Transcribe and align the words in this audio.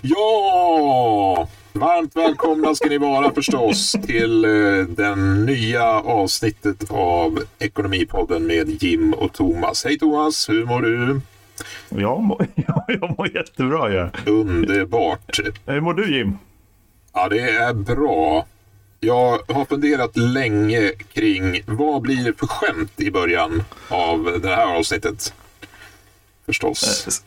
Ja! 0.00 1.48
Varmt 1.72 2.16
välkomna 2.16 2.74
ska 2.74 2.88
ni 2.88 2.98
vara 2.98 3.34
förstås 3.34 3.92
till 4.06 4.44
eh, 4.44 4.50
den 4.88 5.46
nya 5.46 5.84
avsnittet 5.84 6.90
av 6.90 7.38
Ekonomipodden 7.58 8.46
med 8.46 8.82
Jim 8.82 9.14
och 9.14 9.32
Thomas. 9.32 9.84
Hej 9.84 9.98
Thomas, 9.98 10.48
hur 10.48 10.64
mår 10.64 10.82
du? 10.82 11.20
Jag 11.88 12.22
mår, 12.22 12.46
jag 12.86 13.14
mår 13.18 13.36
jättebra. 13.36 13.92
Ja. 13.92 14.10
Underbart. 14.26 15.38
Hur 15.66 15.80
mår 15.80 15.94
du 15.94 16.16
Jim? 16.16 16.38
Ja, 17.12 17.28
det 17.28 17.40
är 17.40 17.74
bra. 17.74 18.46
Jag 19.00 19.38
har 19.48 19.64
funderat 19.64 20.16
länge 20.16 20.92
kring 21.12 21.62
vad 21.66 22.02
blir 22.02 22.24
det 22.24 22.38
för 22.38 22.46
skämt 22.46 23.00
i 23.00 23.10
början 23.10 23.62
av 23.88 24.38
det 24.42 24.48
här 24.48 24.76
avsnittet. 24.76 25.34
Förstås. 26.46 27.22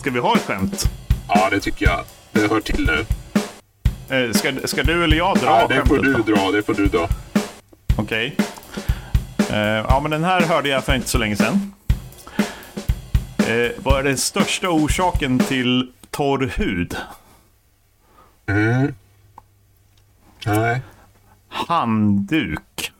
Ska 0.00 0.10
vi 0.10 0.18
ha 0.18 0.36
ett 0.36 0.42
skämt? 0.42 0.90
Ja, 1.28 1.48
det 1.50 1.60
tycker 1.60 1.86
jag. 1.86 2.04
Det 2.32 2.50
hör 2.50 2.60
till 2.60 2.86
nu. 2.86 3.06
Eh, 4.16 4.32
Ska, 4.32 4.52
ska 4.64 4.82
du 4.82 5.04
eller 5.04 5.16
jag 5.16 5.36
dra 5.38 5.46
Ja, 5.46 5.66
det 5.68 5.86
får 5.86 5.98
du 5.98 6.12
då? 6.12 6.22
dra. 6.34 6.50
Det 6.50 6.62
får 6.62 6.74
du 6.74 6.86
dra. 6.86 7.08
Okej. 7.96 8.36
Eh, 9.50 9.58
ja, 9.58 10.00
men 10.02 10.10
den 10.10 10.24
här 10.24 10.40
hörde 10.40 10.68
jag 10.68 10.84
för 10.84 10.94
inte 10.94 11.08
så 11.08 11.18
länge 11.18 11.36
sedan. 11.36 11.72
Eh, 13.38 13.70
vad 13.76 13.98
är 13.98 14.02
den 14.04 14.18
största 14.18 14.68
orsaken 14.68 15.38
till 15.38 15.92
torr 16.10 16.52
hud? 16.56 16.96
Mm. 18.46 18.94
Nej. 20.46 20.80
Handduk. 21.48 22.92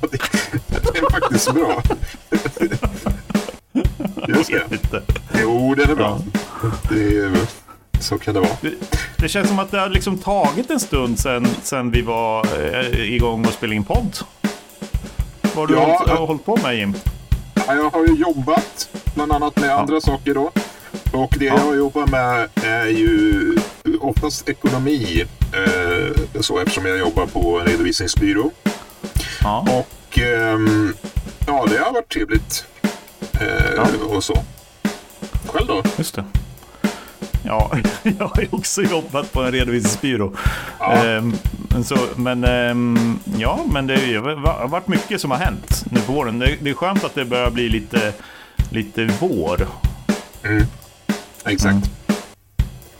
Det 0.10 0.98
är 0.98 1.10
faktiskt 1.10 1.54
bra. 1.54 1.82
Just 4.28 4.50
det. 4.50 4.64
Inte. 4.72 5.02
Jo, 5.40 5.74
den 5.74 5.90
är 5.90 5.94
bra. 5.94 6.18
Det 6.88 7.16
är, 7.18 7.32
så 8.00 8.18
kan 8.18 8.34
det 8.34 8.40
vara. 8.40 8.50
Det, 8.60 8.72
det 9.18 9.28
känns 9.28 9.48
som 9.48 9.58
att 9.58 9.70
det 9.70 9.80
har 9.80 9.88
liksom 9.88 10.18
tagit 10.18 10.70
en 10.70 10.80
stund 10.80 11.18
sen, 11.18 11.46
sen 11.62 11.90
vi 11.90 12.02
var 12.02 12.46
eh, 12.62 13.12
igång 13.14 13.46
och 13.46 13.52
spelade 13.52 13.76
in 13.76 13.84
podd. 13.84 14.18
Vad 15.42 15.54
har 15.54 15.66
du 15.66 15.74
Ja, 15.74 15.80
hållit, 15.98 16.08
eh. 16.10 16.26
hållit 16.26 16.44
på 16.44 16.56
med 16.62 16.76
Jim? 16.76 16.94
Ja, 17.54 17.74
Jag 17.74 17.90
har 17.90 18.06
ju 18.06 18.14
jobbat 18.14 18.88
bland 19.14 19.32
annat 19.32 19.56
med 19.60 19.70
andra 19.78 20.00
saker 20.00 20.34
då. 20.34 20.50
Och 21.12 21.34
det 21.38 21.44
jag 21.44 21.76
jobbar 21.76 22.06
med 22.06 22.48
är 22.64 22.86
ju 22.86 23.56
oftast 24.00 24.48
ekonomi. 24.48 25.24
Eh, 25.52 26.40
så 26.40 26.58
eftersom 26.58 26.86
jag 26.86 26.98
jobbar 26.98 27.26
på 27.26 27.60
en 27.60 27.66
redovisningsbyrå. 27.66 28.50
Ja. 29.42 29.66
Och 29.70 30.18
ehm, 30.18 30.94
ja, 31.46 31.66
det 31.70 31.78
har 31.78 31.92
varit 31.92 32.08
trevligt. 32.08 32.64
Eh, 33.42 34.02
Och 34.16 34.24
så. 34.24 34.34
Själv 35.46 35.66
då? 35.66 35.82
Just 35.98 36.14
det. 36.14 36.24
Ja, 37.44 37.70
jag 38.18 38.26
har 38.26 38.42
ju 38.42 38.48
också 38.50 38.82
jobbat 38.82 39.32
på 39.32 39.42
en 39.42 39.52
redovisningsbyrå. 39.52 40.32
Ja. 40.78 40.92
Ehm, 40.92 41.34
så, 41.84 41.96
men 42.16 42.44
ehm, 42.44 43.18
ja, 43.38 43.60
men 43.72 43.86
det 43.86 43.94
har 43.94 44.68
varit 44.68 44.88
mycket 44.88 45.20
som 45.20 45.30
har 45.30 45.38
hänt 45.38 45.84
nu 45.90 46.00
på 46.00 46.12
våren. 46.12 46.38
Det, 46.38 46.56
det 46.60 46.70
är 46.70 46.74
skönt 46.74 47.04
att 47.04 47.14
det 47.14 47.24
börjar 47.24 47.50
bli 47.50 47.68
lite, 47.68 48.12
lite 48.70 49.10
vår. 49.20 49.66
Exakt. 51.44 51.90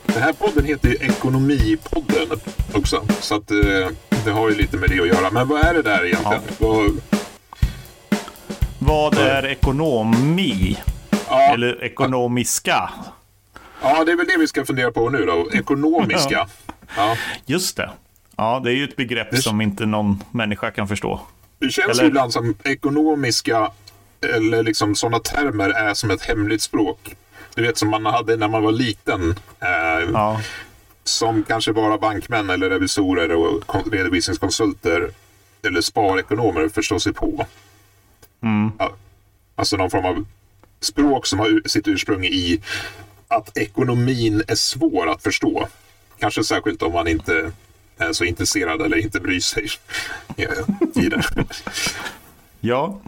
Den 0.06 0.22
här 0.22 0.32
podden 0.32 0.64
heter 0.64 0.88
ju 0.88 0.94
Ekonomipodden 0.94 2.40
också. 2.74 3.04
Så 3.20 3.34
att 3.34 3.50
eh, 3.50 3.56
det 4.24 4.30
har 4.30 4.50
ju 4.50 4.56
lite 4.56 4.76
med 4.76 4.90
det 4.90 5.00
att 5.00 5.08
göra. 5.08 5.30
Men 5.30 5.48
vad 5.48 5.60
är 5.60 5.74
det 5.74 5.82
där 5.82 6.04
egentligen? 6.04 6.42
Vad, 6.58 7.00
Vad 8.86 9.18
är 9.18 9.46
ekonomi? 9.46 10.78
ja, 11.28 11.40
Eller 11.54 11.84
ekonomiska? 11.84 12.90
ja, 13.82 14.04
det 14.04 14.12
är 14.12 14.16
väl 14.16 14.26
det 14.26 14.36
vi 14.38 14.48
ska 14.48 14.64
fundera 14.64 14.92
på 14.92 15.10
nu 15.10 15.26
då. 15.26 15.48
Ekonomiska. 15.52 16.48
Ja. 16.96 17.16
Just 17.46 17.76
det. 17.76 17.90
Ja, 18.36 18.60
det 18.64 18.70
är 18.70 18.74
ju 18.74 18.84
ett 18.84 18.96
begrepp 18.96 19.38
som 19.38 19.60
inte 19.60 19.86
någon 19.86 20.22
människa 20.30 20.70
kan 20.70 20.88
förstå. 20.88 21.20
Det 21.58 21.70
känns 21.70 21.98
Eller- 21.98 22.08
ibland 22.08 22.32
som 22.32 22.54
ekonomiska 22.64 23.70
eller 24.36 24.62
liksom 24.62 24.94
sådana 24.94 25.18
termer 25.18 25.70
är 25.70 25.94
som 25.94 26.10
ett 26.10 26.22
hemligt 26.22 26.62
språk. 26.62 27.16
Du 27.54 27.62
vet 27.62 27.78
som 27.78 27.88
man 27.90 28.06
hade 28.06 28.36
när 28.36 28.48
man 28.48 28.62
var 28.62 28.72
liten. 28.72 29.30
Eh, 29.60 30.10
Ja, 30.12 30.40
Som 31.04 31.44
kanske 31.44 31.72
bara 31.72 31.98
bankmän 31.98 32.50
eller 32.50 32.70
revisorer 32.70 33.32
och 33.32 33.66
kon- 33.66 33.90
redovisningskonsulter 33.92 35.10
eller 35.66 35.80
sparekonomer 35.80 36.68
förstår 36.68 36.98
sig 36.98 37.12
på. 37.12 37.46
Ja, 38.78 38.92
Alltså 39.56 39.76
någon 39.76 39.90
form 39.90 40.04
av 40.04 40.24
språk 40.80 41.26
som 41.26 41.38
har 41.38 41.68
sitt 41.68 41.88
ursprung 41.88 42.24
i 42.24 42.60
att 43.28 43.58
ekonomin 43.58 44.42
är 44.48 44.54
svår 44.54 45.10
att 45.10 45.22
förstå. 45.22 45.68
Kanske 46.18 46.44
särskilt 46.44 46.82
om 46.82 46.92
man 46.92 47.08
inte 47.08 47.52
är 47.98 48.12
så 48.12 48.24
intresserad 48.24 48.82
eller 48.82 48.96
inte 48.96 49.20
bryr 49.20 49.40
sig 49.40 49.66
i 50.94 51.08
det. 51.08 51.22
ja. 52.60 53.00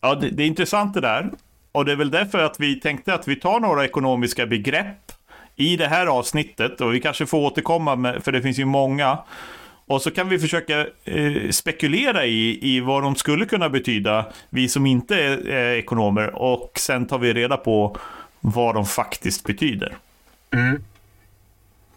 ja 0.00 0.14
det, 0.14 0.30
det 0.30 0.42
är 0.42 0.46
intressant 0.46 0.94
det 0.94 1.00
där. 1.00 1.30
Och 1.72 1.84
det 1.84 1.92
är 1.92 1.96
väl 1.96 2.10
därför 2.10 2.38
att 2.38 2.60
vi 2.60 2.80
tänkte 2.80 3.14
att 3.14 3.28
vi 3.28 3.36
tar 3.36 3.60
några 3.60 3.84
ekonomiska 3.84 4.46
begrepp 4.46 5.12
i 5.56 5.76
det 5.76 5.88
här 5.88 6.06
avsnittet. 6.06 6.80
Och 6.80 6.94
vi 6.94 7.00
kanske 7.00 7.26
får 7.26 7.38
återkomma 7.38 7.96
med, 7.96 8.24
för 8.24 8.32
det 8.32 8.42
finns 8.42 8.58
ju 8.58 8.64
många. 8.64 9.18
Och 9.88 10.02
så 10.02 10.10
kan 10.10 10.28
vi 10.28 10.38
försöka 10.38 10.86
eh, 11.04 11.50
spekulera 11.50 12.26
i, 12.26 12.58
i 12.76 12.80
vad 12.80 13.02
de 13.02 13.16
skulle 13.16 13.46
kunna 13.46 13.68
betyda, 13.68 14.32
vi 14.50 14.68
som 14.68 14.86
inte 14.86 15.16
är, 15.16 15.48
är 15.48 15.74
ekonomer. 15.74 16.34
Och 16.34 16.72
sen 16.74 17.06
tar 17.06 17.18
vi 17.18 17.32
reda 17.32 17.56
på 17.56 17.96
vad 18.40 18.74
de 18.74 18.86
faktiskt 18.86 19.44
betyder. 19.44 19.96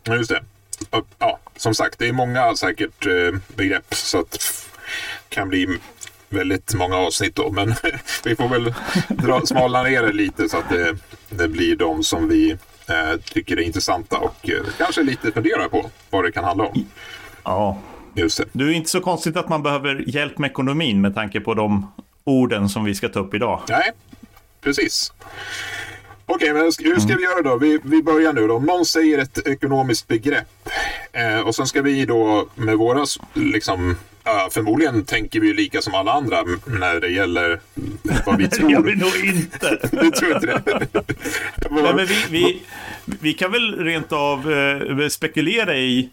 Ja, 0.04 0.16
just 0.16 0.30
det. 0.30 0.44
Ja, 1.20 1.40
som 1.56 1.76
sagt, 1.76 2.00
det 2.00 2.08
är 2.08 2.14
många 2.14 2.56
säkert 2.56 3.06
eh, 3.06 3.40
begrepp 3.56 3.96
så 3.96 4.20
att 4.20 4.32
det 4.32 5.36
kan 5.36 5.50
bli 5.50 5.78
väldigt 6.30 6.74
många 6.74 6.96
avsnitt 6.96 7.36
då. 7.36 7.52
Men 7.52 7.76
vi 8.24 8.36
får 8.36 8.50
väl 8.50 8.74
dra, 9.08 9.46
smalna 9.46 9.84
ner 9.84 10.04
det 10.04 10.14
lite 10.14 10.50
så 10.50 10.58
att 10.58 10.70
det, 10.70 10.98
det 11.30 11.48
blir 11.48 11.76
de 11.76 12.04
som 12.04 12.30
vi 12.30 12.52
eh, 12.88 13.20
tycker 13.24 13.58
är 13.58 13.62
intressanta 13.62 14.18
och 14.18 14.50
eh, 14.50 14.64
kanske 14.78 15.04
lite 15.04 15.32
funderar 15.32 15.68
på 15.68 15.90
vad 16.10 16.24
det 16.24 16.32
kan 16.32 16.44
handla 16.44 16.64
om. 16.64 16.86
Ja, 17.44 17.78
Just 18.14 18.38
det. 18.38 18.46
Det 18.52 18.64
är 18.64 18.70
inte 18.70 18.90
så 18.90 19.02
konstigt 19.02 19.38
att 19.38 19.50
man 19.50 19.64
behöver 19.64 20.04
hjälp 20.08 20.38
med 20.38 20.50
ekonomin 20.50 21.02
med 21.02 21.16
tanke 21.16 21.40
på 21.40 21.54
de 21.54 21.92
orden 22.24 22.70
som 22.70 22.84
vi 22.84 22.96
ska 22.96 23.10
ta 23.10 23.20
upp 23.20 23.34
idag. 23.34 23.62
Nej, 23.70 23.92
precis. 24.62 25.14
Okej, 26.26 26.54
men 26.54 26.62
hur 26.64 27.00
ska 27.00 27.16
vi 27.16 27.24
göra 27.24 27.42
då? 27.42 27.58
Vi, 27.58 27.80
vi 27.84 28.04
börjar 28.04 28.34
nu 28.34 28.48
då. 28.48 28.56
Om 28.56 28.66
någon 28.66 28.86
säger 28.86 29.18
ett 29.18 29.48
ekonomiskt 29.48 30.08
begrepp 30.08 30.70
eh, 31.12 31.40
och 31.40 31.56
sen 31.56 31.68
ska 31.68 31.82
vi 31.82 32.06
då 32.06 32.48
med 32.56 32.78
våra, 32.78 33.06
liksom, 33.34 33.96
ja, 34.24 34.50
förmodligen 34.52 35.06
tänker 35.06 35.40
vi 35.40 35.54
lika 35.54 35.82
som 35.82 35.94
alla 35.96 36.12
andra 36.12 36.38
när 36.66 37.00
det 37.00 37.10
gäller 37.10 37.60
vad 38.26 38.38
vi 38.38 38.48
tror. 38.50 38.84
vill 38.84 38.98
nog 38.98 39.26
inte. 39.26 39.80
Du 39.92 40.12
tror 40.12 40.36
inte 40.36 40.46
det? 40.48 40.88
Nej, 41.70 41.94
men 41.96 42.06
vi, 42.06 42.26
vi, 42.30 42.62
vi 43.06 43.34
kan 43.34 43.52
väl 43.52 43.76
rent 43.86 44.12
av 44.12 44.52
eh, 44.52 45.08
spekulera 45.08 45.78
i, 45.78 46.10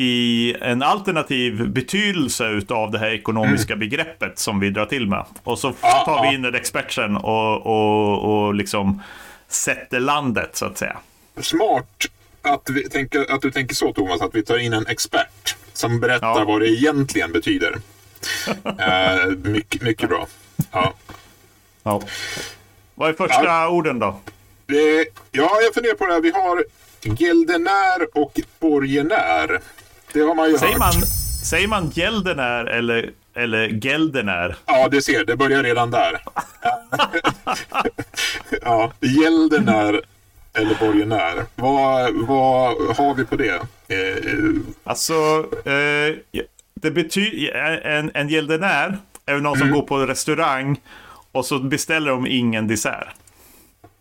i 0.00 0.54
en 0.60 0.82
alternativ 0.82 1.68
betydelse 1.68 2.46
utav 2.48 2.90
det 2.90 2.98
här 2.98 3.10
ekonomiska 3.10 3.76
begreppet 3.76 4.38
som 4.38 4.60
vi 4.60 4.70
drar 4.70 4.86
till 4.86 5.06
med. 5.08 5.24
Och 5.44 5.58
så 5.58 5.74
Ja, 5.82 6.02
tar 6.06 6.22
vi 6.22 6.28
ja. 6.28 6.34
in 6.34 6.44
en 6.44 6.54
expert 6.54 6.92
sen 6.92 7.16
och, 7.16 7.66
och, 7.66 8.46
och 8.46 8.54
liksom 8.54 9.02
sätter 9.48 10.00
landet 10.00 10.50
så 10.56 10.66
att 10.66 10.78
säga. 10.78 10.96
Smart 11.40 12.06
att, 12.42 12.70
vi 12.70 12.88
tänker, 12.88 13.32
att 13.34 13.42
du 13.42 13.50
tänker 13.50 13.74
så 13.74 13.92
Thomas, 13.92 14.20
att 14.20 14.34
vi 14.34 14.42
tar 14.42 14.58
in 14.58 14.72
en 14.72 14.86
expert 14.86 15.56
som 15.72 16.00
berättar 16.00 16.38
Ja. 16.38 16.44
vad 16.44 16.60
det 16.60 16.68
egentligen 16.68 17.32
betyder. 17.32 17.76
eh, 18.78 19.26
mycket, 19.42 19.82
mycket 19.82 20.08
bra. 20.08 20.26
Ja. 20.72 20.94
Ja. 21.82 22.02
Vad 22.94 23.08
är 23.08 23.12
första 23.14 23.68
orden 23.68 23.98
då? 23.98 24.20
Det, 24.66 25.06
ja, 25.32 25.50
jag 25.62 25.74
funderar 25.74 25.94
på 25.94 26.06
det 26.06 26.12
här. 26.12 26.20
Vi 26.20 26.30
har 26.30 26.64
gäldenär 27.02 28.06
och 28.18 28.40
borgenär. 28.60 29.60
Det 30.12 30.20
har 30.20 30.34
man 30.34 30.50
ju 30.50 30.58
Säger 30.58 30.72
hört. 30.72 30.78
man, 30.94 31.06
säger 31.44 31.68
man 31.68 31.90
gäldenär 31.94 32.64
eller, 32.64 33.10
eller 33.34 33.68
geldenär? 33.68 34.56
Ja, 34.66 34.88
det 34.88 35.02
ser. 35.02 35.24
Det 35.24 35.36
börjar 35.36 35.62
redan 35.62 35.90
där. 35.90 36.22
ja, 38.62 38.92
gäldenär 39.00 40.02
eller 40.52 40.74
borgenär. 40.74 41.44
Vad, 41.54 42.14
vad 42.26 42.96
har 42.96 43.14
vi 43.14 43.24
på 43.24 43.36
det? 43.36 43.54
Eh, 43.88 44.60
Alltså, 44.84 45.14
eh, 45.64 46.40
det 46.74 46.90
betyder... 46.90 47.80
En, 47.86 48.10
en 48.14 48.28
gäldenär 48.28 48.98
är 49.26 49.34
ju 49.34 49.40
någon 49.40 49.58
som 49.58 49.70
går 49.70 49.82
på 49.82 49.98
restaurang 49.98 50.80
och 51.32 51.46
så 51.46 51.58
beställer 51.58 52.10
de 52.10 52.26
ingen 52.26 52.68
dessert. 52.68 53.08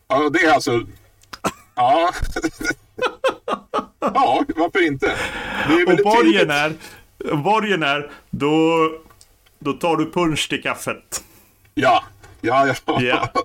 ja, 0.07 0.29
det 0.29 0.39
är 0.39 0.53
alltså... 0.53 0.81
Ja. 1.75 2.11
Ja, 4.21 4.43
varför 4.55 4.85
inte? 4.87 5.15
Och 5.87 5.97
borgen 6.03 6.49
är, 6.49 6.73
borgen 7.43 7.83
är 7.83 8.11
då, 8.29 8.89
då 9.59 9.73
tar 9.73 9.97
du 9.97 10.11
punsch 10.11 10.49
till 10.49 10.63
kaffet. 10.63 11.23
Ja, 11.73 12.03
ja, 12.41 12.67
ja. 12.85 13.01
Ja. 13.01 13.29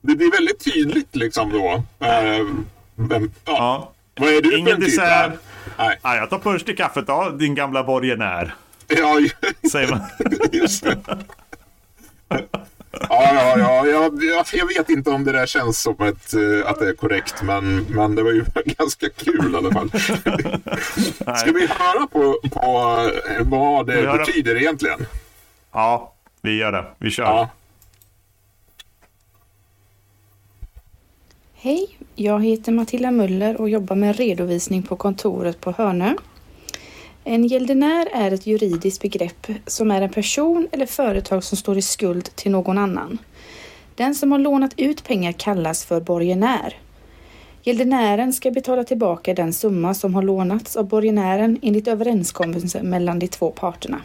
Det 0.00 0.16
blir 0.16 0.32
väldigt 0.32 0.64
tydligt 0.64 1.16
liksom 1.16 1.52
då. 1.52 1.74
Uh, 1.74 2.46
vem, 2.94 3.30
ja. 3.44 3.52
Ja. 3.56 3.92
Vad 4.16 4.28
är 4.28 4.42
du 4.42 4.58
Ingen 4.58 4.66
för 4.66 4.72
en 4.74 4.80
typ? 4.80 4.90
dessert. 4.90 5.32
Nej. 5.78 5.98
Ja, 6.02 6.16
jag 6.16 6.30
tar 6.30 6.38
först 6.38 6.68
i 6.68 6.76
kaffet 6.76 7.06
då, 7.06 7.30
din 7.38 7.54
gamla 7.54 7.84
borgenär. 7.84 8.54
Ja, 8.88 9.20
Säger 9.70 9.88
man. 9.90 10.00
just 10.52 10.84
det. 10.84 10.98
Ja, 13.00 13.34
ja, 13.34 13.58
ja, 13.58 13.86
jag, 13.86 14.46
jag, 14.52 14.66
vet 14.66 14.90
inte 14.90 15.10
om 15.10 15.24
det 15.24 15.32
där 15.32 15.46
känns 15.46 15.82
som 15.82 15.94
ett, 16.02 16.34
eh, 16.34 16.70
att 16.70 16.78
det 16.78 16.88
är 16.88 16.94
korrekt, 16.94 17.42
men, 17.42 17.86
men 17.88 18.14
det 18.14 18.22
var 18.22 18.30
ju 18.30 18.44
ganska 18.64 19.08
kul 19.08 19.52
i 19.54 19.56
alla 19.56 19.72
fall. 19.72 19.90
Ska 21.36 21.52
vi 21.52 21.66
höra 21.66 22.06
på, 22.06 22.38
på 22.50 22.98
eh, 23.28 23.46
vad 23.46 23.86
det 23.86 24.00
Vi 24.00 24.18
betyder 24.18 24.56
egentligen? 24.56 25.06
Ja, 25.72 26.12
vi 26.40 26.56
gör 26.58 26.72
det. 26.72 26.84
Vi 26.98 27.10
kör. 27.10 27.24
Ja. 27.24 27.48
Hej, 31.54 31.98
jag 32.14 32.44
heter 32.44 32.72
Matilda 32.72 33.10
Muller 33.10 33.60
och 33.60 33.68
jobbar 33.68 33.96
med 33.96 34.16
redovisning 34.16 34.82
på 34.82 34.96
kontoret 34.96 35.60
på 35.60 35.72
Hörnö. 35.72 36.14
En 37.28 37.46
gäldenär 37.46 38.08
är 38.12 38.30
ett 38.30 38.46
juridiskt 38.46 39.02
begrepp 39.02 39.46
som 39.66 39.90
är 39.90 40.02
en 40.02 40.10
person 40.10 40.68
eller 40.72 40.86
företag 40.86 41.44
som 41.44 41.56
står 41.56 41.78
i 41.78 41.82
skuld 41.82 42.36
till 42.36 42.52
någon 42.52 42.78
annan. 42.78 43.18
Den 43.94 44.14
som 44.14 44.32
har 44.32 44.38
lånat 44.38 44.74
ut 44.76 45.04
pengar 45.04 45.32
kallas 45.32 45.84
för 45.84 46.00
borgenär. 46.00 46.74
Gäldenären 47.62 48.32
ska 48.32 48.50
betala 48.50 48.84
tillbaka 48.84 49.34
den 49.34 49.52
summa 49.52 49.94
som 49.94 50.14
har 50.14 50.22
lånats 50.22 50.76
av 50.76 50.88
borgenären 50.88 51.58
enligt 51.62 51.88
överenskommelse 51.88 52.82
mellan 52.82 53.18
de 53.18 53.28
två 53.28 53.50
parterna. 53.50 54.00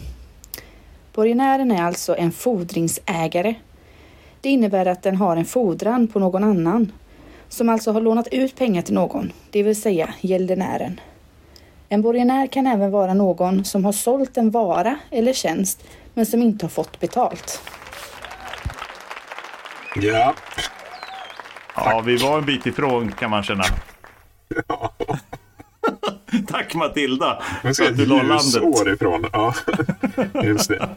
Borgenären 1.13 1.71
är 1.71 1.83
alltså 1.83 2.15
en 2.15 2.31
fordringsägare. 2.31 3.55
Det 4.41 4.49
innebär 4.49 4.85
att 4.85 5.03
den 5.03 5.15
har 5.15 5.37
en 5.37 5.45
fordran 5.45 6.07
på 6.07 6.19
någon 6.19 6.43
annan 6.43 6.91
som 7.49 7.69
alltså 7.69 7.91
har 7.91 8.01
lånat 8.01 8.27
ut 8.31 8.55
pengar 8.55 8.81
till 8.81 8.93
någon, 8.93 9.31
det 9.51 9.63
vill 9.63 9.81
säga 9.81 10.13
gäldenären. 10.21 10.99
En 11.93 12.01
borgenär 12.01 12.47
kan 12.47 12.67
även 12.67 12.91
vara 12.91 13.13
någon 13.13 13.65
som 13.65 13.85
har 13.85 13.91
sålt 13.91 14.37
en 14.37 14.51
vara 14.51 14.95
eller 15.09 15.33
tjänst 15.33 15.83
men 16.13 16.25
som 16.25 16.41
inte 16.41 16.65
har 16.65 16.69
fått 16.69 16.99
betalt. 16.99 17.61
Ja. 19.95 20.33
Ja, 21.75 22.01
vi 22.05 22.17
var 22.17 22.37
en 22.37 22.45
bit 22.45 22.65
ifrån 22.65 23.11
kan 23.11 23.29
man 23.29 23.43
känna. 23.43 23.63
ja. 24.67 24.93
Tack 26.47 26.75
Matilda 26.75 27.41
för 27.61 27.73
ska 27.73 27.87
att 27.87 27.97
du 27.97 28.05
la 28.05 28.15
landet. 28.15 28.45
ljusår 28.45 28.93
ifrån. 28.93 29.25
Ja, 29.33 29.53
just 30.43 30.69
det. 30.69 30.89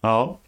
Ja, 0.00 0.38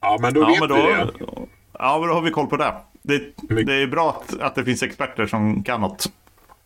Ja, 0.00 0.18
men 0.20 0.34
då 0.34 0.40
ja 0.40 0.46
vet 0.46 0.60
men 0.60 0.68
vi 0.68 0.74
då, 0.82 0.86
det. 0.88 1.46
ja, 1.78 1.98
men 1.98 2.08
då 2.08 2.14
har 2.14 2.22
vi 2.22 2.30
koll 2.30 2.46
på 2.46 2.56
det. 2.56 2.74
Det, 3.02 3.18
det 3.66 3.74
är 3.74 3.86
bra 3.86 4.10
att, 4.10 4.40
att 4.40 4.54
det 4.54 4.64
finns 4.64 4.82
experter 4.82 5.26
som 5.26 5.62
kan 5.62 5.80
något. 5.80 6.06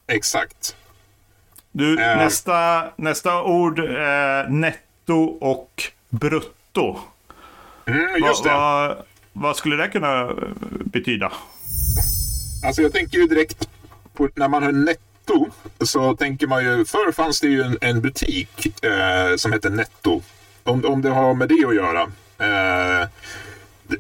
Exakt. 0.09 0.77
Du, 1.77 2.01
Eh. 2.01 2.17
nästa, 2.17 2.85
nästa 2.97 3.43
ord 3.43 3.79
är 3.79 4.49
netto 4.49 5.23
och 5.41 5.83
brutto. 6.11 6.99
Mm, 7.87 8.21
Va, 8.21 8.29
just 8.29 8.45
det. 8.45 8.51
va, 8.51 8.97
vad 9.33 9.57
skulle 9.57 9.77
det 9.77 9.89
kunna 9.89 10.21
eh, 10.21 10.35
betyda? 10.85 11.33
Alltså 12.67 12.83
jag 12.83 12.93
tänker 12.93 13.19
ju 13.19 13.27
direkt 13.27 13.69
på 14.15 14.29
när 14.35 14.49
man 14.49 14.63
hör 14.63 14.73
netto 14.73 15.47
så 15.85 16.17
tänker 16.17 16.47
man 16.47 16.65
ju, 16.65 16.85
förr 16.85 17.13
fanns 17.13 17.41
det 17.41 17.47
ju 17.49 17.63
en, 17.63 17.79
en 17.81 18.01
butik 18.01 18.85
eh, 18.85 19.37
som 19.37 19.53
hette 19.53 19.69
Netto. 19.71 20.23
Om, 20.65 20.85
om 20.85 21.03
det 21.03 21.11
har 21.11 21.35
med 21.35 21.49
det 21.49 21.65
att 21.69 21.75
göra. 21.75 22.03
Eh, 22.39 23.09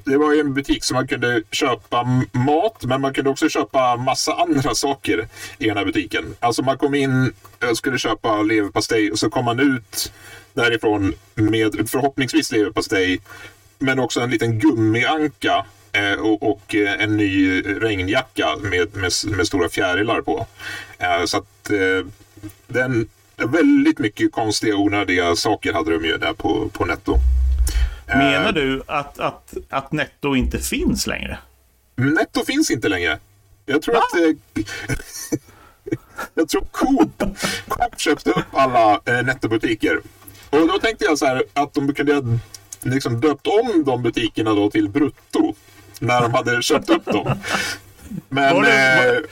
det, 0.04 0.16
var 0.16 0.32
ju 0.32 0.40
en 0.40 0.54
butik 0.54 0.84
som 0.84 0.94
man 0.94 1.08
kunde 1.08 1.42
köpa 1.50 2.04
mat, 2.32 2.84
men 2.84 3.00
man 3.00 3.14
kunde 3.14 3.30
också 3.30 3.48
köpa 3.48 3.96
massa 3.96 4.34
andra 4.34 4.74
saker 4.74 5.28
i 5.58 5.66
den 5.66 5.76
här 5.76 5.84
butiken. 5.84 6.36
Alltså 6.40 6.62
man 6.62 6.78
kom 6.78 6.94
in 6.94 7.32
och 7.70 7.76
skulle 7.76 7.98
köpa 7.98 8.42
leverpastej 8.42 9.10
och 9.10 9.18
så 9.18 9.30
kom 9.30 9.44
man 9.44 9.60
ut 9.60 10.12
därifrån 10.52 11.14
med 11.34 11.88
förhoppningsvis 11.90 12.52
leverpastej 12.52 13.20
men 13.78 13.98
också 13.98 14.20
en 14.20 14.30
liten 14.30 14.58
gummianka 14.58 15.66
eh, 15.92 16.20
och, 16.20 16.74
eh, 16.74 17.02
en 17.02 17.16
ny 17.16 17.62
regnjacka 17.62 18.56
med, 18.56 18.96
med, 18.96 19.12
med 19.36 19.46
stora 19.46 19.68
fjärilar 19.68 20.20
på. 20.20 20.46
Så 21.26 21.36
att 21.36 21.70
den, 22.66 23.08
väldigt 23.36 23.98
mycket 23.98 24.32
konstiga 24.32 24.76
onödiga 24.76 25.36
saker 25.36 25.72
hade 25.72 25.90
de 25.90 26.04
ju 26.04 26.18
där 26.18 26.32
på, 26.32 26.68
på 26.68 26.84
Netto. 26.84 27.18
Menar 28.06 28.52
du 28.52 28.82
att, 28.86 29.18
att, 29.18 29.54
att 29.70 29.92
netto 29.92 30.36
inte 30.36 30.58
finns 30.58 31.06
längre? 31.06 31.38
Netto 31.96 32.44
finns 32.44 32.70
inte 32.70 32.88
längre. 32.88 33.18
Jag 33.66 33.82
tror 33.82 33.96
att... 33.96 34.14
Eh, 34.14 34.64
jag 36.34 36.48
tror 36.48 36.64
Coop, 36.70 37.22
Coop 37.68 38.00
köpte 38.00 38.30
upp 38.30 38.44
alla 38.52 38.92
eh, 39.04 39.22
Nettobutiker. 39.24 40.00
Och 40.50 40.68
då 40.68 40.78
tänkte 40.78 41.04
jag 41.04 41.18
så 41.18 41.26
här 41.26 41.42
att 41.52 41.74
de 41.74 41.94
kunde 41.94 42.14
ha 42.14 42.22
liksom 42.82 43.20
döpt 43.20 43.46
om 43.46 43.84
de 43.86 44.02
butikerna 44.02 44.54
då 44.54 44.70
till 44.70 44.88
Brutto. 44.88 45.54
När 46.00 46.20
de 46.22 46.34
hade 46.34 46.62
köpt 46.62 46.90
upp 46.90 47.04
dem. 47.04 47.38
Men... 48.28 48.54
Var 48.54 48.62
det- 48.62 49.16
eh, 49.16 49.22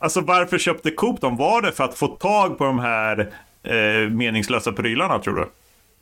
Alltså 0.00 0.20
varför 0.20 0.58
köpte 0.58 0.90
Coop 0.90 1.20
dem? 1.20 1.36
Var 1.36 1.62
det 1.62 1.72
för 1.72 1.84
att 1.84 1.94
få 1.94 2.06
tag 2.08 2.58
på 2.58 2.64
de 2.64 2.78
här 2.78 3.32
eh, 3.62 4.08
meningslösa 4.10 4.72
prylarna 4.72 5.18
tror 5.18 5.36
du? 5.36 5.48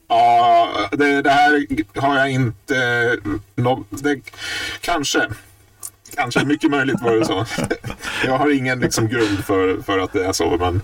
Ja, 0.08 0.88
det, 0.92 1.22
det 1.22 1.30
här 1.30 1.66
har 2.00 2.16
jag 2.18 2.30
inte... 2.30 3.16
nå- 3.54 3.84
det, 3.90 4.20
kanske. 4.80 5.28
Kanske, 6.16 6.44
mycket 6.44 6.70
möjligt 6.70 7.00
var 7.02 7.16
det 7.16 7.24
så. 7.24 7.44
Jag 8.24 8.38
har 8.38 8.50
ingen 8.50 8.80
liksom, 8.80 9.08
grund 9.08 9.44
för, 9.44 9.82
för 9.82 9.98
att 9.98 10.12
det 10.12 10.24
är 10.24 10.32
så, 10.32 10.56
men, 10.60 10.82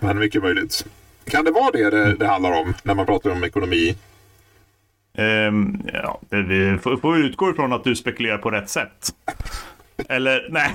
men 0.00 0.18
mycket 0.18 0.42
möjligt. 0.42 0.86
Kan 1.30 1.44
det 1.44 1.50
vara 1.50 1.70
det, 1.70 1.90
det 1.90 2.14
det 2.14 2.26
handlar 2.26 2.52
om 2.52 2.74
när 2.82 2.94
man 2.94 3.06
pratar 3.06 3.30
om 3.30 3.44
ekonomi? 3.44 3.96
Ehm, 5.18 5.80
ja, 5.92 6.20
det- 6.30 6.42
vi 6.42 6.78
får, 6.82 6.96
får 6.96 7.18
utgå 7.18 7.50
ifrån 7.50 7.72
att 7.72 7.84
du 7.84 7.96
spekulerar 7.96 8.38
på 8.38 8.50
rätt 8.50 8.70
sätt. 8.70 9.14
Eller 10.08 10.46
nej, 10.50 10.70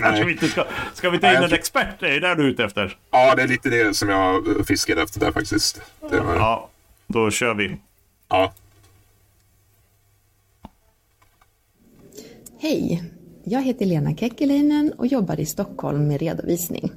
kanske 0.00 0.24
vi 0.24 0.32
inte 0.32 0.48
ska. 0.48 0.64
Ska 0.94 1.10
vi 1.10 1.18
ta 1.18 1.26
in 1.28 1.34
Nej, 1.34 1.44
en 1.44 1.52
expert? 1.52 2.02
Är 2.02 2.08
det 2.10 2.20
där 2.20 2.34
du 2.34 2.42
är 2.44 2.48
ute 2.48 2.64
efter? 2.64 2.96
Ja, 3.10 3.34
det 3.34 3.42
är 3.42 3.48
lite 3.48 3.68
det 3.68 3.94
som 3.96 4.08
jag 4.08 4.44
fiskade 4.66 5.02
efter 5.02 5.20
där 5.20 5.32
faktiskt. 5.32 5.80
Det 6.10 6.20
var, 6.20 6.34
ja. 6.34 6.69
Ja, 7.12 7.20
då 7.20 7.30
kör 7.30 7.54
vi. 7.54 7.76
Hej! 12.58 13.02
Jag 13.44 13.62
heter 13.62 13.86
Lena 13.86 14.16
Kekkeläinen 14.16 14.92
och 14.92 15.06
jobbar 15.06 15.40
i 15.40 15.46
Stockholm 15.46 16.08
med 16.08 16.20
redovisning. 16.20 16.92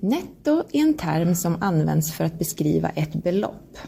Netto 0.00 0.62
är 0.72 0.80
en 0.80 0.94
term 0.94 1.34
som 1.34 1.62
används 1.62 2.12
för 2.12 2.24
att 2.24 2.38
beskriva 2.38 2.88
ett 2.88 3.12
belopp, 3.12 3.78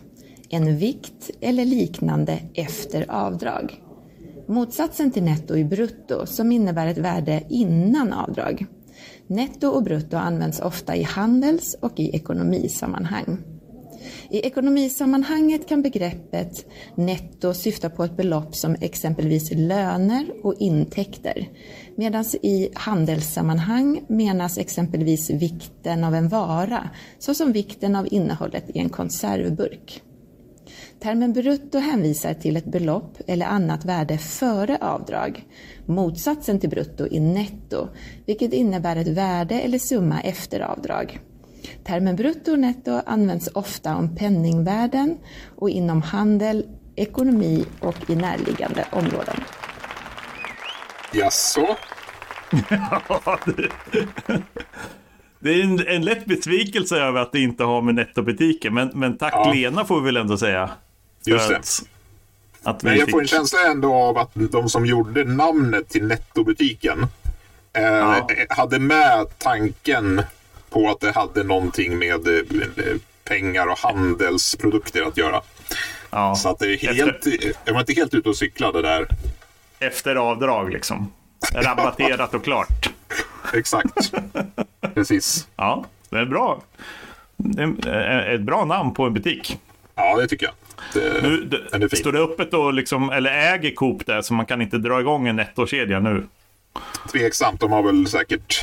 en 0.49 0.77
vikt 0.77 1.31
eller 1.41 1.65
liknande 1.65 2.39
efter 2.55 3.11
avdrag. 3.11 3.83
Motsatsen 4.47 5.11
till 5.11 5.23
netto 5.23 5.57
är 5.57 5.65
brutto 5.65 6.27
som 6.27 6.53
innebär 6.53 6.87
ett 6.87 6.99
värde 6.99 7.43
innan 7.49 8.13
avdrag. 8.13 8.67
Netto 9.27 9.69
och 9.69 9.83
brutto 9.83 10.17
används 10.17 10.61
ofta 10.61 10.97
i 10.97 11.03
handels 11.03 11.77
och 11.81 12.01
i 12.01 12.11
ekonomisammanhang. 12.17 13.39
I 14.31 14.47
ekonomisammanhanget 14.47 15.69
kan 15.69 15.83
begreppet 15.83 16.67
netto 16.95 17.55
syfta 17.55 17.91
på 17.91 18.05
ett 18.05 18.17
belopp 18.17 18.57
som 18.57 18.77
exempelvis 18.81 19.51
löner 19.51 20.27
och 20.43 20.55
intäkter, 20.59 21.49
medan 21.97 22.25
i 22.43 22.71
handelssammanhang 22.75 24.01
menas 24.09 24.59
exempelvis 24.59 25.31
vikten 25.31 26.05
av 26.05 26.15
en 26.15 26.29
vara, 26.29 26.91
såsom 27.19 27.53
vikten 27.53 27.97
av 27.97 28.09
innehållet 28.11 28.65
i 28.75 28.79
en 28.79 28.89
konservburk. 28.89 30.03
Termen 31.01 31.33
brutto 31.33 31.79
hänvisar 31.79 32.35
till 32.35 32.57
ett 32.57 32.65
belopp 32.65 33.19
eller 33.27 33.47
annat 33.47 33.85
värde 33.85 34.19
före 34.19 34.79
avdrag. 34.81 35.45
Motsatsen 35.87 36.61
till 36.61 36.71
brutto 36.71 37.07
är 37.11 37.21
netto, 37.21 37.89
vilket 38.27 38.53
innebär 38.53 38.97
ett 38.97 39.09
värde 39.09 39.61
eller 39.61 39.79
summa 39.79 40.21
efter 40.21 40.61
avdrag. 40.61 41.21
Termen 41.85 42.17
brutto 42.17 42.53
och 42.53 42.59
netto 42.59 43.01
används 43.07 43.49
ofta 43.55 43.97
om 43.97 44.17
penningvärden 44.17 45.19
och 45.57 45.71
inom 45.71 46.03
handel, 46.03 46.67
ekonomi 46.97 47.65
och 47.81 48.11
i 48.11 48.17
närliggande 48.17 48.85
områden. 48.93 49.37
Jaså? 51.13 51.77
Det 55.39 55.51
är 55.51 55.63
en, 55.65 55.87
en 55.87 56.03
lätt 56.05 56.27
besvikelse 56.27 56.97
över 56.97 57.21
att 57.21 57.33
det 57.33 57.41
inte 57.41 57.65
har 57.65 57.83
med 57.83 57.95
nettobutiken. 57.95 58.75
Men, 58.75 58.91
men 58.95 59.19
tack 59.19 59.33
Ja. 59.35 59.53
Lena 59.53 59.85
får 59.85 60.01
vi 60.01 60.05
väl 60.07 60.17
ändå 60.17 60.37
säga. 60.39 60.71
Just 61.27 61.49
det. 61.49 61.57
Att, 61.57 61.83
att 62.63 62.83
Men 62.83 62.93
jag 62.97 63.05
fick... 63.05 63.11
får 63.11 63.21
en 63.21 63.27
känsla 63.27 63.59
ändå 63.71 63.95
av 63.95 64.19
att 64.19 64.31
de 64.35 64.69
som 64.69 64.87
gjorde 64.87 65.25
namnet 65.25 65.89
till 65.89 66.05
Nettobutiken 66.07 67.07
eh, 67.73 67.83
Ja. 67.83 68.29
hade 68.49 68.79
med 68.79 69.27
tanken 69.39 70.23
på 70.71 70.89
att 70.91 71.01
det 71.01 71.13
hade 71.13 71.43
någonting 71.43 71.99
med 71.99 72.29
eh, 72.29 72.97
pengar 73.25 73.67
och 73.67 73.79
handelsprodukter 73.79 75.03
att 75.03 75.17
göra. 75.17 75.43
ja, 76.11 76.35
Så 76.35 76.49
att 76.49 76.59
det 76.59 76.67
är 76.67 76.95
helt, 76.95 77.27
jag 77.65 77.73
var 77.73 77.81
inte 77.81 77.93
helt 77.93 78.15
ute 78.15 78.29
och 78.29 78.37
cyklade 78.37 78.83
där. 78.83 79.07
Efter 79.79 80.17
avdrag 80.17 80.73
liksom. 80.73 81.13
Rabatterat 81.55 82.35
och 82.35 82.45
klart. 82.45 82.91
Exakt. 83.55 84.13
Precis. 84.95 85.49
Ja, 85.57 85.85
det 86.11 86.19
är 86.19 86.25
bra. 86.27 86.63
Det 87.37 87.63
är 87.91 88.35
ett 88.35 88.41
bra 88.41 88.65
namn 88.65 88.95
på 88.95 89.05
en 89.05 89.15
butik. 89.15 89.59
Ja, 89.95 90.17
det 90.17 90.27
tycker 90.29 90.47
jag. 90.47 90.55
Det, 90.95 91.23
Nu, 91.23 91.45
det, 91.79 91.89
fin. 91.89 91.99
står 91.99 92.13
det 92.13 92.19
öppet 92.19 92.51
då, 92.51 92.71
liksom, 92.71 93.11
eller 93.11 93.31
äger 93.55 93.75
Coop 93.75 94.07
det, 94.07 94.23
så 94.23 94.35
man 94.35 94.47
kan 94.47 94.63
inte 94.63 94.79
dra 94.79 95.01
igång 95.01 95.29
en 95.29 95.37
nettokedja 95.37 96.01
nu? 96.01 96.27
Tveksamt. 97.13 97.61
De 97.61 97.73
har 97.73 97.83
väl 97.83 98.07
säkert 98.07 98.63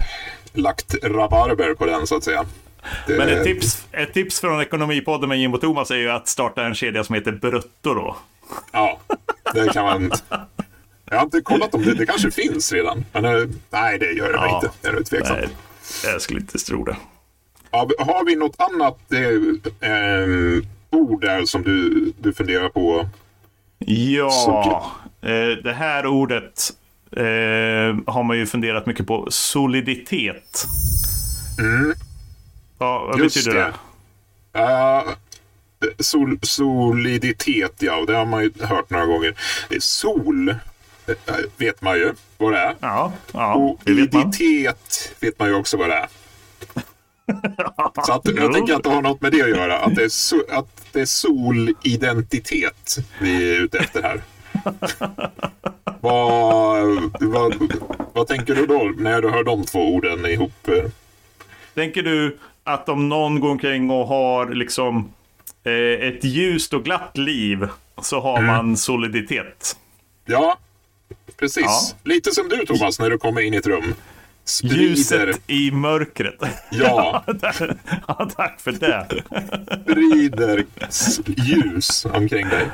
lagt 0.58 0.96
rabarber 1.04 1.74
på 1.74 1.86
den 1.86 2.08
så 2.08 2.16
att 2.18 2.24
säga. 2.24 2.46
Det, 3.08 3.18
Men 3.18 3.30
ett 3.30 3.44
tips, 3.44 3.86
ett 3.92 4.14
tips 4.14 4.40
från 4.40 4.62
Ekonomipodden 4.62 5.30
med 5.30 5.40
Jim 5.40 5.54
och 5.54 5.62
Thomas 5.62 5.92
är 5.92 5.96
ju 5.96 6.10
att 6.12 6.28
starta 6.28 6.66
en 6.66 6.76
kedja 6.76 7.04
som 7.04 7.16
heter 7.16 7.32
Brutto 7.32 7.94
då. 7.94 8.18
Ja, 8.72 9.00
det 9.54 9.74
kan 9.74 9.86
man... 9.86 10.12
Jag 11.10 11.18
har 11.18 11.24
inte 11.24 11.42
kollat 11.42 11.74
om 11.76 11.82
det. 11.84 11.94
Det 11.94 12.06
kanske 12.06 12.32
finns 12.32 12.74
redan. 12.74 13.06
Men 13.14 13.26
eh, 13.26 13.48
nej, 13.70 14.00
det 14.00 14.12
gör 14.12 14.28
det 14.34 14.34
Ja. 14.34 14.56
inte. 14.56 14.72
Det 14.82 14.98
är 14.98 15.04
tveksamt. 15.04 15.40
Nej, 15.40 15.50
jag 16.12 16.22
skulle 16.22 16.40
inte 16.40 16.58
tro 16.58 16.84
det. 16.84 16.98
Vi- 17.72 18.04
har 18.04 18.26
vi 18.26 18.36
något 18.36 18.56
annat 18.58 18.98
eh, 19.12 19.90
eh, 19.92 20.28
ord 20.90 21.22
där 21.22 21.46
som 21.46 21.64
du, 21.64 22.12
du 22.20 22.34
funderar 22.34 22.70
på? 22.70 23.10
Ja, 23.80 24.92
eh, 25.22 25.30
det 25.64 25.74
här 25.78 26.06
ordet 26.06 26.70
eh, 27.20 27.98
har 28.08 28.24
man 28.24 28.38
ju 28.38 28.46
funderat 28.46 28.86
mycket 28.86 29.08
på. 29.08 29.28
Soliditet. 29.32 30.66
Ja, 32.80 33.00
vad 33.00 33.10
Mm. 33.16 33.24
Just 33.24 33.36
betyder 33.36 33.60
det? 33.60 33.74
det. 34.52 34.60
Uh, 34.60 35.14
sol, 36.00 36.40
soliditet, 36.42 37.74
ja. 37.80 38.04
Det 38.08 38.16
har 38.16 38.26
man 38.26 38.44
ju 38.44 38.52
hört 38.62 38.90
några 38.90 39.06
gånger. 39.06 39.36
Sol, 39.80 40.50
eh, 40.50 40.56
vet 41.58 41.82
man 41.82 41.96
ju 41.96 42.14
vad 42.38 42.54
det 42.54 42.60
är. 42.60 42.76
Ja, 42.80 43.14
ja 43.34 43.54
Och 43.56 43.82
det 43.84 43.94
vet 43.94 44.14
man. 44.14 44.32
vet 45.20 45.40
man 45.40 45.48
ju 45.48 45.54
också 45.56 45.78
vad 45.78 45.90
det 45.90 45.96
är. 45.96 46.08
Så 48.06 48.14
att, 48.14 48.22
jag 48.36 48.54
tänker 48.54 48.74
att 48.76 48.84
det 48.84 48.90
har 48.90 49.02
något 49.02 49.22
med 49.22 49.32
det 49.32 49.42
att 49.42 49.50
göra. 49.50 49.80
Att 49.80 49.96
det 49.96 50.04
är, 50.04 50.10
so, 50.10 50.42
att 50.52 50.86
det 50.92 51.02
är 51.02 51.06
solidentitet 51.06 52.98
vi 53.20 53.56
är 53.56 53.62
ute 53.62 53.78
efter 53.78 54.04
här. 54.04 54.22
vad, 56.02 57.12
vad, 57.20 57.56
vad 58.14 58.28
tänker 58.28 58.56
du 58.56 58.66
då 58.66 58.94
när 58.98 59.22
du 59.22 59.30
hör 59.30 59.44
de 59.44 59.64
två 59.66 59.96
orden 59.96 60.26
ihop? 60.26 60.70
Tänker 61.74 62.04
du 62.04 62.38
att 62.64 62.90
om 62.90 63.10
någon 63.10 63.40
går 63.40 63.50
omkring 63.50 63.90
och 63.92 64.08
har 64.08 64.50
liksom 64.50 65.14
eh, 65.64 66.08
ett 66.08 66.24
ljust 66.24 66.74
och 66.74 66.84
glatt 66.84 67.18
liv 67.18 67.68
så 68.02 68.20
har 68.20 68.38
Mm. 68.38 68.46
man 68.48 68.78
soliditet? 68.78 69.78
Ja, 70.26 70.58
precis. 71.38 71.64
Ja. 71.66 71.80
Lite 72.04 72.32
som 72.32 72.50
du 72.50 72.66
Thomas 72.66 73.00
när 73.00 73.10
du 73.10 73.18
kommer 73.18 73.42
in 73.42 73.54
i 73.54 73.58
ett 73.58 73.68
rum. 73.68 73.94
Sprider, 74.48 74.76
Ljuset 74.76 75.42
i 75.48 75.72
mörkret. 75.72 76.36
ja, 76.72 77.24
ja, 78.08 78.30
tack 78.36 78.60
för 78.62 78.72
det. 78.72 79.08
sprider 79.82 80.66
ljus 81.26 82.06
omkring 82.06 82.50
dig. 82.50 82.68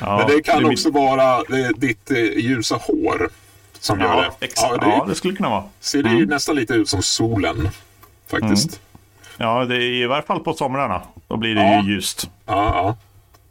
Ja, 0.00 0.16
Men 0.18 0.36
det 0.36 0.42
kan 0.42 0.62
mitt- 0.62 0.72
också 0.72 0.90
vara 0.90 1.42
det, 1.48 1.72
ditt 1.76 2.10
eh, 2.10 2.16
ljusa 2.18 2.76
hår 2.76 3.28
som 3.80 4.00
gör 4.00 4.06
Ja, 4.08 4.20
det. 4.40 4.46
ex- 4.46 4.54
Ja, 4.62 4.76
det 4.76 4.86
ja, 4.86 5.04
det 5.08 5.14
skulle 5.14 5.36
kunna 5.36 5.50
vara. 5.50 5.64
ser 5.80 6.02
det 6.02 6.10
ju 6.10 6.26
nästan 6.26 6.56
lite 6.56 6.74
ut 6.74 6.88
som 6.88 7.02
solen. 7.02 7.68
Faktiskt. 8.30 8.80
Ja, 9.36 9.64
det 9.64 9.76
är 9.76 9.80
i 9.80 10.06
varje 10.06 10.22
fall 10.22 10.40
på 10.40 10.54
somrarna. 10.54 11.02
Då 11.28 11.36
blir 11.36 11.54
det 11.54 11.62
Ja. 11.62 11.82
ju 11.82 11.92
ljust. 11.94 12.30
Ja, 12.46 12.54
ja. 12.74 12.96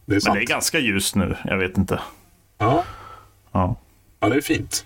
Det 0.06 0.12
är 0.12 0.16
Men 0.16 0.22
sant. 0.22 0.36
det 0.36 0.42
är 0.44 0.46
ganska 0.48 0.80
ljust 0.80 1.16
nu. 1.16 1.36
Jag 1.46 1.58
vet 1.58 1.78
inte. 1.78 2.00
ja. 2.58 2.84
Ja, 3.52 3.76
ja, 4.20 4.30
det 4.30 4.36
är 4.36 4.42
fint. 4.42 4.86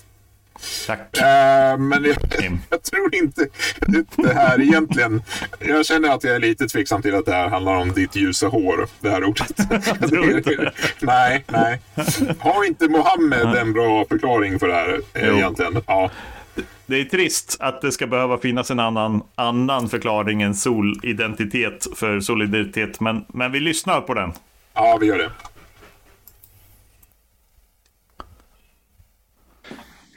Tack. 0.88 1.18
Eh, 1.18 1.78
men 1.78 2.04
jag, 2.04 2.16
jag 2.70 2.84
tror 2.84 3.16
inte 3.16 3.48
det 4.18 4.34
här 4.34 4.62
egentligen... 4.62 5.22
Jag 5.60 5.86
känner 5.86 6.10
att 6.10 6.24
jag 6.24 6.36
är 6.36 6.40
lite 6.40 6.68
tveksam 6.68 7.02
till 7.02 7.16
att 7.16 7.26
det 7.26 7.32
här 7.32 7.48
handlar 7.50 7.76
om 7.76 7.92
ditt 7.92 8.16
ljusa 8.16 8.48
hår, 8.48 8.88
det 9.00 9.10
här 9.10 9.24
ordet. 9.24 9.56
tror 10.10 10.38
inte 10.38 10.72
nej, 11.00 11.44
nej. 11.48 11.82
Har 12.40 12.66
inte 12.66 12.88
Mohammed 12.88 13.56
en 13.56 13.74
bra 13.74 14.06
förklaring 14.10 14.60
för 14.60 14.68
det 14.68 14.74
här 14.74 15.02
eh, 15.14 15.28
Jo. 15.28 15.36
egentligen? 15.36 15.82
Ja, 15.88 16.12
Det 16.86 16.96
är 17.02 17.06
trist 17.06 17.58
att 17.60 17.82
det 17.82 17.92
ska 17.92 18.08
behöva 18.08 18.38
finnas 18.38 18.72
en 18.72 18.80
annan, 18.80 19.24
annan 19.36 19.90
förklaring 19.90 20.42
än 20.42 20.56
solidentitet 20.56 21.88
för 21.96 22.20
solidaritet. 22.20 23.00
Men, 23.00 23.26
men 23.28 23.52
vi 23.52 23.60
lyssnar 23.60 24.02
på 24.02 24.14
den. 24.14 24.34
ja 24.74 24.98
vi 25.02 25.08
gör 25.08 25.18
det. 25.18 25.32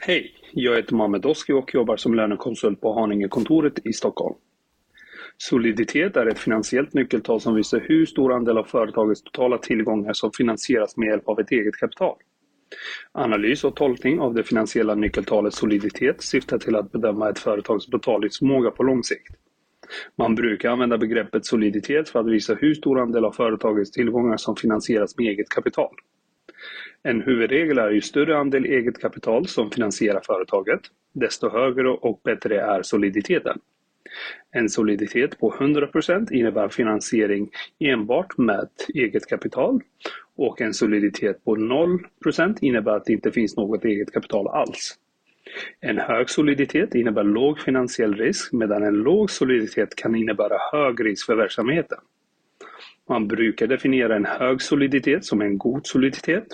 Hej, 0.01 0.33
jag 0.51 0.75
heter 0.75 0.95
Mohamed 0.95 1.25
Oski 1.25 1.53
och 1.53 1.73
jobbar 1.73 1.97
som 1.97 2.13
lönekonsult 2.13 2.81
på 2.81 2.93
Haningekontoret 2.93 3.85
i 3.85 3.93
Stockholm. 3.93 4.35
Soliditet 5.37 6.17
är 6.17 6.25
ett 6.25 6.39
finansiellt 6.39 6.93
nyckeltal 6.93 7.41
som 7.41 7.55
visar 7.55 7.79
hur 7.79 8.05
stor 8.05 8.33
andel 8.33 8.57
av 8.57 8.63
företagets 8.63 9.23
totala 9.23 9.57
tillgångar 9.57 10.13
som 10.13 10.31
finansieras 10.37 10.97
med 10.97 11.07
hjälp 11.07 11.27
av 11.27 11.39
ett 11.39 11.51
eget 11.51 11.75
kapital. 11.75 12.15
Analys 13.11 13.63
och 13.63 13.75
tolkning 13.75 14.19
av 14.19 14.33
det 14.33 14.43
finansiella 14.43 14.95
nyckeltalet 14.95 15.53
soliditet 15.53 16.23
syftar 16.23 16.57
till 16.57 16.75
att 16.75 16.91
bedöma 16.91 17.29
ett 17.29 17.39
företags 17.39 17.87
betalningsförmåga 17.87 18.71
på 18.71 18.83
lång 18.83 19.03
sikt. 19.03 19.35
Man 20.17 20.35
brukar 20.35 20.69
använda 20.69 20.97
begreppet 20.97 21.45
soliditet 21.45 22.09
för 22.09 22.19
att 22.19 22.27
visa 22.27 22.55
hur 22.55 22.73
stor 22.73 22.99
andel 22.99 23.25
av 23.25 23.31
företagets 23.31 23.91
tillgångar 23.91 24.37
som 24.37 24.55
finansieras 24.55 25.17
med 25.17 25.27
eget 25.27 25.49
kapital. 25.49 25.95
En 27.03 27.21
huvudregel 27.21 27.77
är 27.77 27.89
ju 27.89 28.01
större 28.01 28.37
andel 28.37 28.65
eget 28.65 29.01
kapital 29.01 29.47
som 29.47 29.71
finansierar 29.71 30.21
företaget, 30.25 30.81
desto 31.13 31.49
högre 31.49 31.89
och 31.89 32.21
bättre 32.23 32.61
är 32.61 32.81
soliditeten. 32.81 33.59
En 34.51 34.69
soliditet 34.69 35.39
på 35.39 35.51
100% 35.51 36.33
innebär 36.33 36.69
finansiering 36.69 37.49
enbart 37.79 38.37
med 38.37 38.69
eget 38.93 39.27
kapital 39.27 39.81
och 40.35 40.61
en 40.61 40.73
soliditet 40.73 41.43
på 41.43 41.55
0% 41.55 42.57
innebär 42.61 42.91
att 42.91 43.05
det 43.05 43.13
inte 43.13 43.31
finns 43.31 43.57
något 43.57 43.85
eget 43.85 44.11
kapital 44.13 44.47
alls. 44.47 44.95
En 45.79 45.97
hög 45.97 46.29
soliditet 46.29 46.95
innebär 46.95 47.23
låg 47.23 47.59
finansiell 47.59 48.15
risk 48.15 48.53
medan 48.53 48.83
en 48.83 48.93
låg 48.93 49.31
soliditet 49.31 49.95
kan 49.95 50.15
innebära 50.15 50.57
hög 50.71 51.05
risk 51.05 51.25
för 51.25 51.35
verksamheten. 51.35 51.97
Man 53.09 53.27
brukar 53.27 53.67
definiera 53.67 54.15
en 54.15 54.25
hög 54.25 54.61
soliditet 54.61 55.25
som 55.25 55.41
en 55.41 55.57
god 55.57 55.87
soliditet 55.87 56.45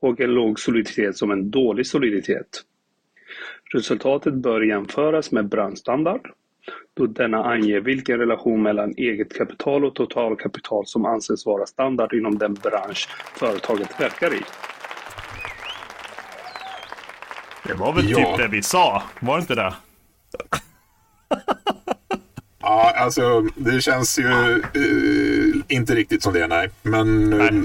och 0.00 0.20
en 0.20 0.30
låg 0.30 0.60
soliditet 0.60 1.16
som 1.16 1.30
en 1.30 1.50
dålig 1.50 1.86
soliditet. 1.86 2.62
Resultatet 3.74 4.34
bör 4.34 4.60
jämföras 4.60 5.32
med 5.32 5.48
branschstandard 5.48 6.20
då 6.96 7.06
denna 7.06 7.44
anger 7.44 7.80
vilken 7.80 8.18
relation 8.18 8.62
mellan 8.62 8.94
eget 8.96 9.36
kapital 9.36 9.84
och 9.84 9.94
totalkapital 9.94 10.86
som 10.86 11.04
anses 11.04 11.46
vara 11.46 11.66
standard 11.66 12.12
inom 12.12 12.38
den 12.38 12.54
bransch 12.54 13.08
företaget 13.36 14.00
verkar 14.00 14.34
i. 14.34 14.40
Det 17.66 17.74
var 17.74 17.92
väl 17.92 18.10
Ja. 18.10 18.16
typ 18.16 18.36
det 18.36 18.48
vi 18.56 18.62
sa? 18.62 19.02
Var 19.20 19.36
det 19.36 19.40
inte 19.40 19.54
det? 19.54 19.74
Ja, 22.66 22.92
alltså 22.96 23.40
det 23.56 23.80
känns 23.80 24.18
ju 24.18 24.30
eh, 24.74 25.76
inte 25.76 25.94
riktigt 25.94 26.22
som 26.22 26.32
det, 26.32 26.46
nej. 26.46 26.70
Men, 26.82 27.32
eh, 27.32 27.38
Nej. 27.38 27.62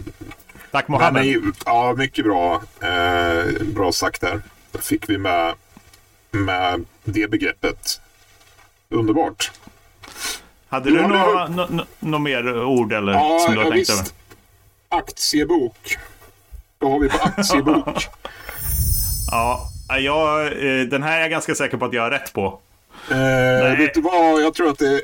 Tack 0.71 0.87
men 0.87 0.97
Mohammed. 0.99 1.23
nej, 1.25 1.41
ja, 1.65 1.93
mycket 1.97 2.25
bra, 2.25 2.61
eh, 2.81 3.63
bra 3.63 3.91
sagt 3.91 4.21
där. 4.21 4.41
Fick 4.81 5.09
vi 5.09 5.17
med, 5.17 5.53
med 6.31 6.85
det 7.03 7.27
begreppet. 7.31 8.01
Underbart. 8.89 9.51
Hade 10.69 10.89
du 10.89 11.01
några 11.01 11.47
nå- 11.47 11.67
nå- 11.69 11.85
nå 11.99 12.19
mer 12.19 12.63
ord 12.63 12.93
eller 12.93 13.13
Ja, 13.13 13.39
som 13.45 13.53
du 13.53 13.59
har 13.59 13.65
ja 13.65 13.71
tänkt 13.71 13.89
över? 13.89 14.01
visst. 14.01 14.13
Aktiebok. 14.89 15.97
Vad 16.79 16.91
har 16.91 16.99
vi 16.99 17.09
på 17.09 17.17
aktiebok? 17.23 18.07
Ja, 19.31 19.69
jag, 19.99 20.45
eh, 20.45 20.81
den 20.85 21.03
här 21.03 21.17
är 21.17 21.21
jag 21.21 21.29
ganska 21.31 21.55
säker 21.55 21.77
på 21.77 21.85
att 21.85 21.93
jag 21.93 22.01
har 22.01 22.11
rätt 22.11 22.33
på. 22.33 22.59
Eh, 23.11 23.77
vet 23.77 23.93
du 23.93 24.01
vad? 24.01 24.41
Jag 24.41 24.53
tror 24.53 24.69
att 24.69 24.77
det 24.77 24.87
är 24.95 25.01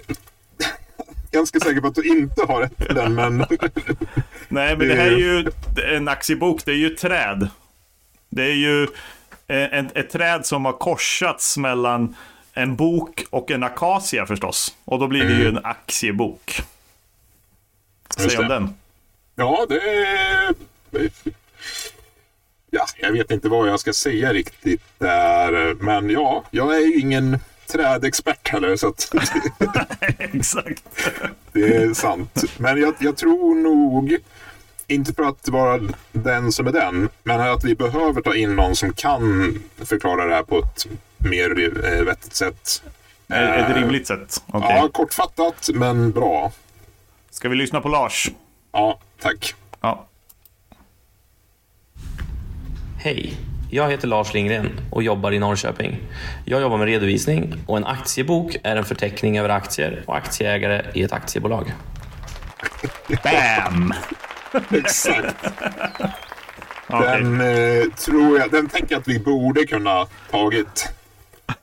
ganska 1.32 1.60
säker 1.60 1.82
på 1.82 1.88
att 1.88 1.96
du 1.96 2.08
inte 2.08 2.46
har 2.48 2.62
rätt 2.62 2.78
på 2.78 2.94
den, 2.94 3.16
men 3.16 3.38
Nej, 4.48 4.78
men 4.78 4.88
det 4.88 4.96
här 4.96 5.12
är 5.12 5.18
ju 5.18 5.52
en 5.96 6.08
aktiebok. 6.08 6.66
Det 6.66 6.72
är 6.72 6.76
ju 6.76 6.88
ett 6.88 6.98
träd. 6.98 7.48
Det 8.30 8.44
är 8.44 8.56
ju 8.56 8.84
eh, 9.48 9.74
en, 9.74 9.90
ett 9.96 10.10
träd 10.10 10.46
som 10.46 10.66
har 10.66 10.74
korsats 10.74 11.58
mellan 11.58 12.16
en 12.54 12.76
bok 12.76 13.26
och 13.30 13.52
en 13.52 13.64
akacia 13.64 14.26
förstås. 14.26 14.76
Och 14.86 15.00
då 15.00 15.08
blir 15.08 15.24
det 15.24 15.34
ju 15.34 15.48
en 15.48 15.66
aktiebok. 15.66 16.62
Säg 18.18 18.38
om 18.38 18.48
den. 18.48 18.74
ja, 19.36 19.66
det. 19.70 19.82
Ja, 22.70 22.86
jag 22.98 23.12
vet 23.12 23.32
inte 23.32 23.50
vad 23.50 23.70
jag 23.70 23.80
ska 23.80 23.94
säga 23.94 24.34
riktigt 24.34 24.82
där, 24.98 25.74
men 25.74 26.10
ja, 26.10 26.44
jag 26.52 26.76
är 26.76 26.80
ju 26.80 27.00
ingen 27.00 27.40
trädexpert 27.68 28.48
heller, 28.48 28.76
så 28.76 28.88
att 28.88 29.12
Exakt. 30.18 30.84
Det 31.52 31.76
är 31.76 31.94
sant. 31.94 32.44
Men 32.58 32.82
jag, 32.82 32.94
jag 33.00 33.18
tror 33.18 33.56
nog, 33.56 34.18
inte 34.88 35.14
för 35.14 35.24
att 35.24 35.50
vara 35.50 35.82
den 36.12 36.52
som 36.52 36.68
är 36.68 36.72
den, 36.72 37.10
men 37.24 37.42
att 37.42 37.64
vi 37.64 37.76
behöver 37.76 38.22
ta 38.22 38.36
in 38.36 38.56
någon 38.56 38.76
som 38.76 38.94
kan 38.94 39.54
förklara 39.78 40.26
det 40.26 40.36
här 40.36 40.44
på 40.44 40.60
ett 40.60 40.88
mer 41.18 41.60
eh, 41.86 42.04
vettigt 42.04 42.36
sätt. 42.36 42.84
Ett 43.28 43.70
Eh, 43.70 43.76
rimligt 43.76 44.08
sätt. 44.08 44.44
Okej. 44.48 44.76
Ja, 44.76 44.90
kortfattat 44.94 45.70
men 45.74 46.12
bra. 46.12 46.52
Ska 47.30 47.50
vi 47.50 47.56
lyssna 47.56 47.82
på 47.82 47.90
Lars? 47.90 48.32
Ja, 48.72 49.00
tack. 49.20 49.56
Ja. 49.82 50.08
Hej! 53.00 53.38
Jag 53.70 53.92
heter 53.92 54.08
Lars 54.08 54.34
Lindgren 54.34 54.80
och 54.92 55.04
jobbar 55.04 55.32
i 55.32 55.40
Norrköping. 55.40 55.98
Jag 56.46 56.62
jobbar 56.62 56.78
med 56.78 56.88
redovisning 56.88 57.54
och 57.68 57.78
en 57.78 57.86
aktiebok 57.86 58.58
är 58.64 58.76
en 58.76 58.86
förteckning 58.86 59.40
över 59.40 59.50
aktier 59.50 60.04
och 60.06 60.18
aktieägare 60.18 60.86
i 60.94 61.04
ett 61.04 61.14
aktiebolag. 61.14 61.74
Bam! 63.24 63.94
Exakt. 64.70 65.36
Okej. 66.88 67.08
Den 67.08 67.42
eh, 67.42 67.84
tror 67.92 68.40
jag, 68.40 68.52
den 68.52 68.70
tänker 68.70 68.96
jag 68.96 69.00
att 69.00 69.08
vi 69.08 69.20
borde 69.20 69.66
kunna 69.66 70.08
tagit. 70.32 70.94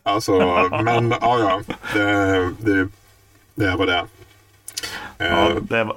Alltså, 0.02 0.32
men 0.85 1.14
ja, 1.21 1.38
ja. 1.38 1.61
Det, 1.94 2.50
det, 2.59 2.88
det 3.54 3.76
var 3.76 3.87
det. 3.87 3.92
Ja, 3.92 4.06
Eh, 5.23 5.54
det 5.54 5.85
var 5.85 5.97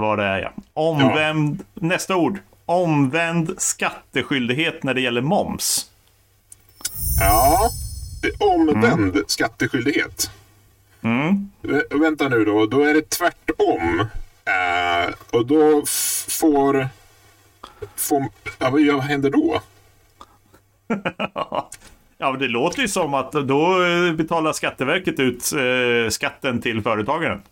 vad 0.00 0.18
det 0.18 0.24
är 0.24 0.38
ja. 0.38 0.52
Omvänd, 0.72 1.64
nästa 1.74 2.16
ord. 2.16 2.38
Omvänd 2.66 3.54
skatteskyldighet 3.58 4.82
när 4.82 4.94
det 4.94 5.00
gäller 5.00 5.20
moms. 5.20 5.90
ja. 7.20 7.70
Omvänd 8.38 9.22
skatteskyldighet. 9.26 10.30
Vä- 11.62 12.00
Vänta 12.00 12.28
nu 12.28 12.44
då, 12.44 12.66
då 12.66 12.82
är 12.82 12.94
det 12.94 13.10
tvärtom. 13.10 14.00
Eh, 14.44 15.14
och 15.30 15.46
då 15.46 15.82
får... 16.28 16.88
får 17.96 18.28
ja, 18.58 18.70
vad 18.96 19.00
händer 19.04 19.30
då? 19.30 19.60
Ja, 22.18 22.32
det 22.32 22.48
låter 22.48 22.82
ju 22.82 22.88
som 22.88 23.14
att 23.14 23.32
då 23.32 23.84
eh, 23.84 24.12
betalar 24.12 24.52
Skatteverket 24.52 25.20
ut 25.20 25.52
eh, 25.52 26.10
skatten 26.10 26.60
till 26.60 26.82
företagaren. 26.82 27.42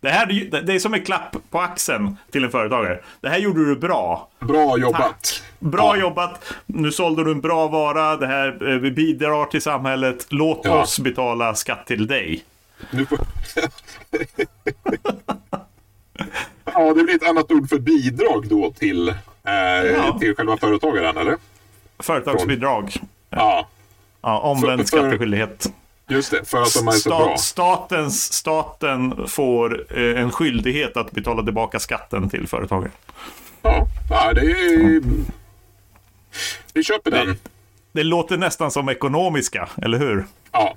Det 0.00 0.08
här 0.08 0.26
det 0.62 0.74
är 0.74 0.78
som 0.78 0.94
en 0.94 1.02
klapp 1.04 1.36
på 1.50 1.60
axeln 1.60 2.16
till 2.30 2.44
en 2.44 2.50
företagare. 2.50 3.00
Det 3.20 3.28
här 3.28 3.38
gjorde 3.38 3.64
du 3.64 3.76
bra. 3.76 4.28
Bra 4.40 4.78
jobbat. 4.78 5.42
Bra 5.58 5.96
Ja. 5.96 6.00
jobbat. 6.00 6.52
Nu 6.66 6.92
sålde 6.92 7.24
du 7.24 7.30
en 7.30 7.40
bra 7.40 7.68
vara. 7.68 8.16
Det 8.16 8.26
här 8.26 8.68
eh, 8.72 8.76
vi 8.78 8.90
bidrar 8.90 9.44
till 9.46 9.62
samhället. 9.62 10.26
Låt 10.28 10.60
Ja. 10.64 10.82
oss 10.82 10.98
betala 11.00 11.54
skatt 11.54 11.86
till 11.86 12.06
dig. 12.06 12.44
Nu 12.90 13.06
får... 13.06 13.18
ja, 16.64 16.94
det 16.94 17.04
blir 17.04 17.14
ett 17.14 17.28
annat 17.28 17.50
ord 17.52 17.68
för 17.68 17.78
bidrag 17.78 18.48
då 18.48 18.70
till, 18.72 19.08
eh, 19.08 20.18
till 20.18 20.34
själva 20.36 20.56
företagaren, 20.56 21.16
eller? 21.16 21.36
Företagsbidrag. 21.98 22.92
Ja, 23.30 23.68
Ja, 24.22 24.38
omvänd 24.40 24.80
För- 24.80 24.96
för- 24.96 24.98
skatteskyldighet. 24.98 25.72
Just 26.08 26.30
det. 26.30 26.44
För 26.44 26.62
att 26.62 26.74
de 26.74 26.88
är 26.88 26.92
så 26.92 27.08
bra. 27.08 27.36
Stat, 27.36 27.40
statens, 27.40 28.32
staten 28.32 29.28
får 29.28 29.86
eh, 29.98 30.22
en 30.22 30.32
skyldighet 30.32 30.96
att 30.96 31.10
betala 31.10 31.42
tillbaka 31.42 31.78
skatten 31.78 32.30
till 32.30 32.48
företagen. 32.48 32.90
Ja, 33.62 33.86
ja 34.10 34.32
det 34.32 34.40
är... 34.40 35.02
Vi 36.72 36.84
köper 36.84 37.10
den. 37.10 37.36
Det 37.92 38.02
låter 38.02 38.36
nästan 38.36 38.70
som 38.70 38.88
ekonomiska, 38.88 39.68
eller 39.82 39.98
hur? 39.98 40.26
Ja, 40.52 40.76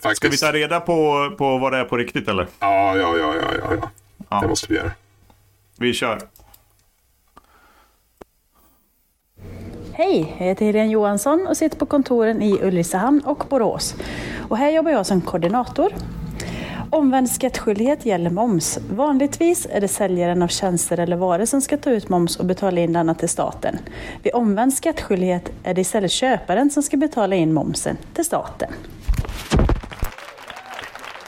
faktiskt. 0.00 0.16
Ska 0.16 0.28
vi 0.28 0.52
ta 0.52 0.58
reda 0.58 0.80
på, 0.80 1.30
på 1.38 1.58
vad 1.58 1.72
det 1.72 1.78
är 1.78 1.84
på 1.84 1.96
riktigt, 1.96 2.28
eller? 2.28 2.46
Ja, 2.60 2.96
ja, 2.96 3.16
ja, 3.16 3.34
ja, 3.34 3.74
ja. 3.80 3.90
Ja. 4.30 4.40
Det 4.40 4.48
måste 4.48 4.66
vi 4.68 4.74
göra. 4.74 4.90
Vi 5.78 5.94
kör. 5.94 6.20
Hej, 10.02 10.34
jag 10.38 10.46
heter 10.46 10.66
Helene 10.66 10.92
Johansson 10.92 11.46
och 11.46 11.56
sitter 11.56 11.76
på 11.76 11.86
kontoren 11.86 12.42
i 12.42 12.58
Ulricehamn 12.62 13.20
och 13.20 13.44
Borås. 13.48 13.94
Och 14.48 14.56
här 14.56 14.70
jobbar 14.70 14.90
jag 14.90 15.06
som 15.06 15.20
koordinator. 15.20 15.92
Omvänd 16.90 17.30
skattskyldighet 17.30 18.06
gäller 18.06 18.30
moms. 18.30 18.78
Vanligtvis 18.90 19.66
är 19.70 19.80
det 19.80 19.88
säljaren 19.88 20.42
av 20.42 20.48
tjänster 20.48 20.98
eller 20.98 21.16
varor 21.16 21.44
som 21.44 21.60
ska 21.60 21.76
ta 21.76 21.90
ut 21.90 22.08
moms 22.08 22.36
och 22.36 22.44
betala 22.44 22.80
in 22.80 22.92
denna 22.92 23.14
till 23.14 23.28
staten. 23.28 23.78
Vid 24.22 24.34
omvänd 24.34 24.74
skattskyldighet 24.74 25.52
är 25.62 25.74
det 25.74 25.80
istället 25.80 26.10
köparen 26.10 26.70
som 26.70 26.82
ska 26.82 26.96
betala 26.96 27.36
in 27.36 27.52
momsen 27.52 27.96
till 28.14 28.24
staten. 28.24 28.72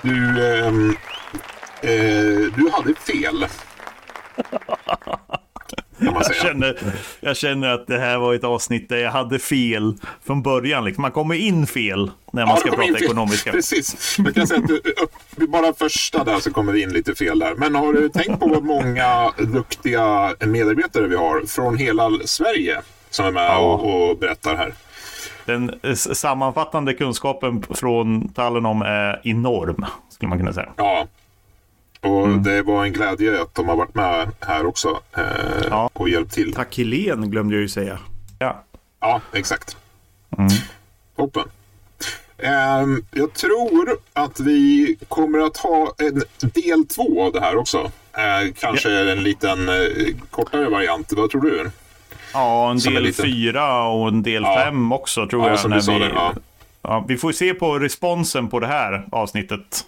Du, 0.02 0.48
ehm, 0.54 0.96
eh, 1.82 2.52
du 2.56 2.70
hade 2.72 2.94
fel. 2.94 3.46
Jag 6.14 6.34
känner, 6.34 6.78
jag 7.20 7.36
känner 7.36 7.68
att 7.68 7.86
det 7.86 7.98
här 7.98 8.18
var 8.18 8.34
ett 8.34 8.44
avsnitt 8.44 8.88
där 8.88 8.96
jag 8.96 9.10
hade 9.10 9.38
fel 9.38 9.94
från 10.26 10.42
början. 10.42 10.84
Liksom. 10.84 11.02
Man 11.02 11.10
kommer 11.10 11.34
in 11.34 11.66
fel 11.66 12.10
när 12.32 12.46
man 12.46 12.54
Ja, 12.54 12.56
ska 12.56 12.70
prata 12.70 13.04
ekonomiska. 13.04 13.50
Precis. 13.52 14.16
Jag 14.18 14.34
kan 14.34 14.46
säga 14.46 14.60
att 14.60 14.68
du, 14.68 14.76
upp, 14.76 15.12
bara 15.48 15.72
första 15.72 16.24
där 16.24 16.40
så 16.40 16.52
kommer 16.52 16.72
vi 16.72 16.82
in 16.82 16.92
lite 16.92 17.14
fel 17.14 17.38
där. 17.38 17.54
Men 17.54 17.74
har 17.74 17.92
du 17.92 18.08
tänkt 18.08 18.40
på 18.40 18.46
vad 18.48 18.64
många 18.64 19.32
duktiga 19.38 20.34
medarbetare 20.46 21.06
vi 21.06 21.16
har 21.16 21.46
från 21.46 21.76
hela 21.76 22.10
Sverige 22.24 22.80
som 23.10 23.26
är 23.26 23.30
med 23.30 23.42
Ja. 23.50 23.58
och, 23.58 24.10
och 24.10 24.18
berättar 24.18 24.56
här? 24.56 24.74
Den 25.44 25.80
sammanfattande 25.96 26.94
kunskapen 26.94 27.62
från 27.70 28.28
Talenom 28.28 28.82
är 28.82 29.20
enorm, 29.24 29.84
skulle 30.08 30.28
man 30.28 30.38
kunna 30.38 30.52
säga. 30.52 30.68
Ja. 30.76 31.06
Och 32.02 32.26
Mm. 32.26 32.42
det 32.42 32.62
var 32.62 32.84
en 32.84 32.92
glädje 32.92 33.42
att 33.42 33.54
de 33.54 33.68
har 33.68 33.76
varit 33.76 33.94
med 33.94 34.28
här 34.40 34.66
också 34.66 35.00
eh, 35.16 35.22
Ja. 35.70 35.90
och 35.92 36.08
hjälpt 36.08 36.32
till. 36.32 36.52
Tack 36.54 36.76
Helene 36.78 37.26
glömde 37.26 37.54
jag 37.54 37.62
ju 37.62 37.68
säga. 37.68 37.98
Ja. 38.38 38.64
Ja, 39.00 39.20
exakt. 39.32 39.76
Mm. 40.38 40.48
Toppen. 41.16 41.44
Ehm, 42.38 43.04
jag 43.10 43.32
tror 43.32 43.96
att 44.12 44.40
vi 44.40 44.96
kommer 45.08 45.38
att 45.38 45.56
ha 45.56 45.94
en 45.98 46.22
del 46.52 46.86
två 46.86 47.22
av 47.26 47.32
det 47.32 47.40
här 47.40 47.56
också. 47.56 47.90
Eh, 48.12 48.52
kanske 48.60 49.10
en 49.12 49.22
liten 49.22 49.68
eh, 49.68 49.74
kortare 50.30 50.68
variant. 50.68 51.12
Vad 51.12 51.30
tror 51.30 51.40
du? 51.42 51.70
Ja, 52.32 52.70
en 52.70 52.80
Som 52.80 52.94
del 52.94 53.02
liten- 53.02 53.24
fyra 53.24 53.82
och 53.88 54.08
en 54.08 54.22
del 54.22 54.42
Ja. 54.42 54.62
fem 54.64 54.92
också 54.92 55.26
tror 55.26 55.42
Ja, 55.42 55.48
jag. 55.48 55.58
som 55.58 55.70
när 55.70 55.76
du 55.76 55.82
sa 55.82 55.92
vi, 55.92 55.98
det, 55.98 56.10
ja. 56.14 56.32
Ja, 56.82 57.04
vi 57.08 57.16
får 57.16 57.32
se 57.32 57.54
på 57.54 57.78
responsen 57.78 58.48
på 58.48 58.60
det 58.60 58.66
här 58.66 59.06
avsnittet. 59.12 59.84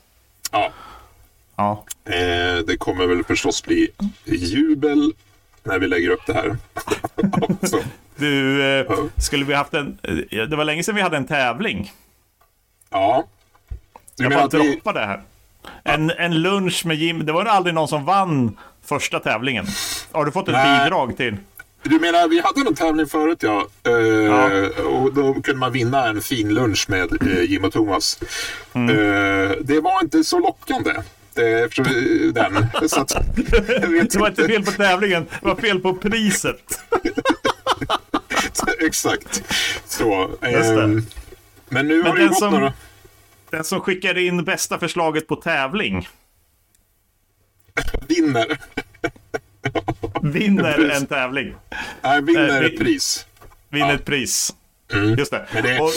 Ja, 0.52 0.70
Ja, 1.56 1.84
eh, 2.04 2.64
det 2.66 2.76
kommer 2.78 3.06
väl 3.06 3.24
förstås 3.24 3.62
bli 3.62 3.88
jubel 4.24 5.12
när 5.62 5.78
vi 5.78 5.88
lägger 5.88 6.10
upp 6.10 6.26
det 6.26 6.32
här. 6.32 6.56
du, 8.16 8.62
eh, 8.80 8.92
skulle 9.18 9.44
vi 9.44 9.54
haft 9.54 9.74
en... 9.74 9.98
eh, 10.02 10.42
Det 10.48 10.56
var 10.56 10.64
länge 10.64 10.82
sedan 10.82 10.94
vi 10.94 11.02
hade 11.02 11.16
en 11.16 11.26
tävling. 11.26 11.92
Ja. 12.90 13.24
Du 14.16 14.24
Jag 14.24 14.32
bara 14.32 14.44
att 14.44 14.54
vi, 14.54 14.80
här. 14.94 15.22
En, 15.84 16.10
en 16.10 16.42
lunch 16.42 16.86
med 16.86 16.96
Jim. 16.96 17.26
Det 17.26 17.32
var 17.32 17.44
aldrig 17.44 17.74
någon 17.74 17.88
som 17.88 18.04
vann 18.04 18.58
första 18.84 19.20
tävlingen. 19.20 19.66
Har 20.12 20.24
du 20.24 20.32
fått 20.32 20.48
ett 20.48 20.54
Nej. 20.54 20.84
bidrag 20.84 21.16
till? 21.16 21.36
du 21.82 21.98
menar, 22.00 22.28
vi 22.28 22.40
hade 22.40 22.64
någon 22.64 22.74
tävling 22.74 23.06
förut 23.06 23.42
ja. 23.42 23.66
Eh, 23.86 23.92
Ja. 23.92 24.68
Och 24.88 25.14
då 25.14 25.34
kunde 25.34 25.54
man 25.54 25.72
vinna 25.72 26.06
en 26.08 26.20
fin 26.22 26.54
lunch 26.54 26.86
med 26.88 27.22
eh, 27.22 27.42
Jim 27.42 27.64
och 27.64 27.72
Thomas. 27.72 28.18
Mm. 28.72 28.88
Eh, 28.90 29.50
det 29.60 29.80
var 29.80 30.02
inte 30.02 30.24
så 30.24 30.38
lockande. 30.38 30.92
Eh, 31.38 31.44
Eftersom 31.64 31.84
den. 32.32 32.66
Så 32.88 33.00
att, 33.00 33.08
Det 33.36 34.14
var 34.18 34.28
inte 34.28 34.46
fel 34.46 34.64
på 34.64 34.70
tävlingen, 34.70 35.26
det 35.40 35.46
var 35.46 35.56
fel 35.56 35.80
på 35.80 35.94
priset. 35.94 36.80
Exakt. 38.80 39.42
Så. 39.86 40.30
Ehm, 40.42 41.06
Men 41.68 41.88
nu 41.88 42.02
Men 42.02 42.06
har 42.06 42.14
det 42.16 42.20
ju 42.22 42.24
den 42.24 42.28
gått 42.28 42.38
som- 42.38 42.52
några... 42.52 42.72
Den 43.50 43.64
som 43.64 43.80
skickade 43.80 44.22
in 44.22 44.44
bästa 44.44 44.78
förslaget 44.78 45.26
på 45.28 45.36
tävling 45.36 46.08
Vinner. 48.08 48.58
vinner 50.22 50.90
en 50.90 51.06
tävling. 51.06 51.54
Nej, 52.02 52.22
vinner 52.22 52.60
Eh, 52.62 52.66
ett 52.66 52.78
pris. 52.78 53.26
Vinner 53.68 53.88
Ja. 53.88 53.94
ett 53.94 54.04
pris. 54.04 54.54
Mm. 54.92 55.14
Just 55.18 55.30
det. 55.30 55.46
Det- 55.52 55.80
Och 55.80 55.90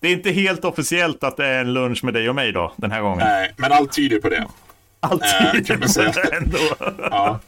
det 0.00 0.08
är 0.08 0.12
inte 0.12 0.30
helt 0.30 0.64
officiellt 0.64 1.24
att 1.24 1.36
det 1.36 1.46
är 1.46 1.60
en 1.60 1.72
lunch 1.74 2.04
med 2.04 2.14
dig 2.14 2.28
och 2.28 2.34
mig 2.34 2.52
då, 2.52 2.72
den 2.76 2.90
här 2.90 3.00
gången. 3.00 3.18
Nej, 3.18 3.52
men 3.56 3.72
allt 3.72 3.92
tyder 3.92 4.20
på 4.20 4.28
det. 4.28 4.46
Alltid 5.00 5.30
äh, 5.54 5.64
kan 5.66 5.78
man 5.80 5.88
säga. 5.88 6.12
ändå. 6.32 6.58
Ja. 7.10 7.40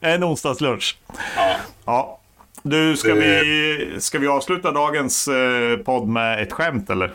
En 0.00 0.24
onsdagslunch. 0.24 0.96
Ja. 1.36 1.56
Ja. 1.84 2.20
Du, 2.62 2.96
ska, 2.96 3.14
Det- 3.14 3.20
vi, 3.42 3.96
ska 3.98 4.18
vi 4.18 4.26
avsluta 4.26 4.72
dagens 4.72 5.28
eh, 5.28 5.76
podd 5.76 6.08
med 6.08 6.42
ett 6.42 6.52
skämt 6.52 6.90
eller? 6.90 7.12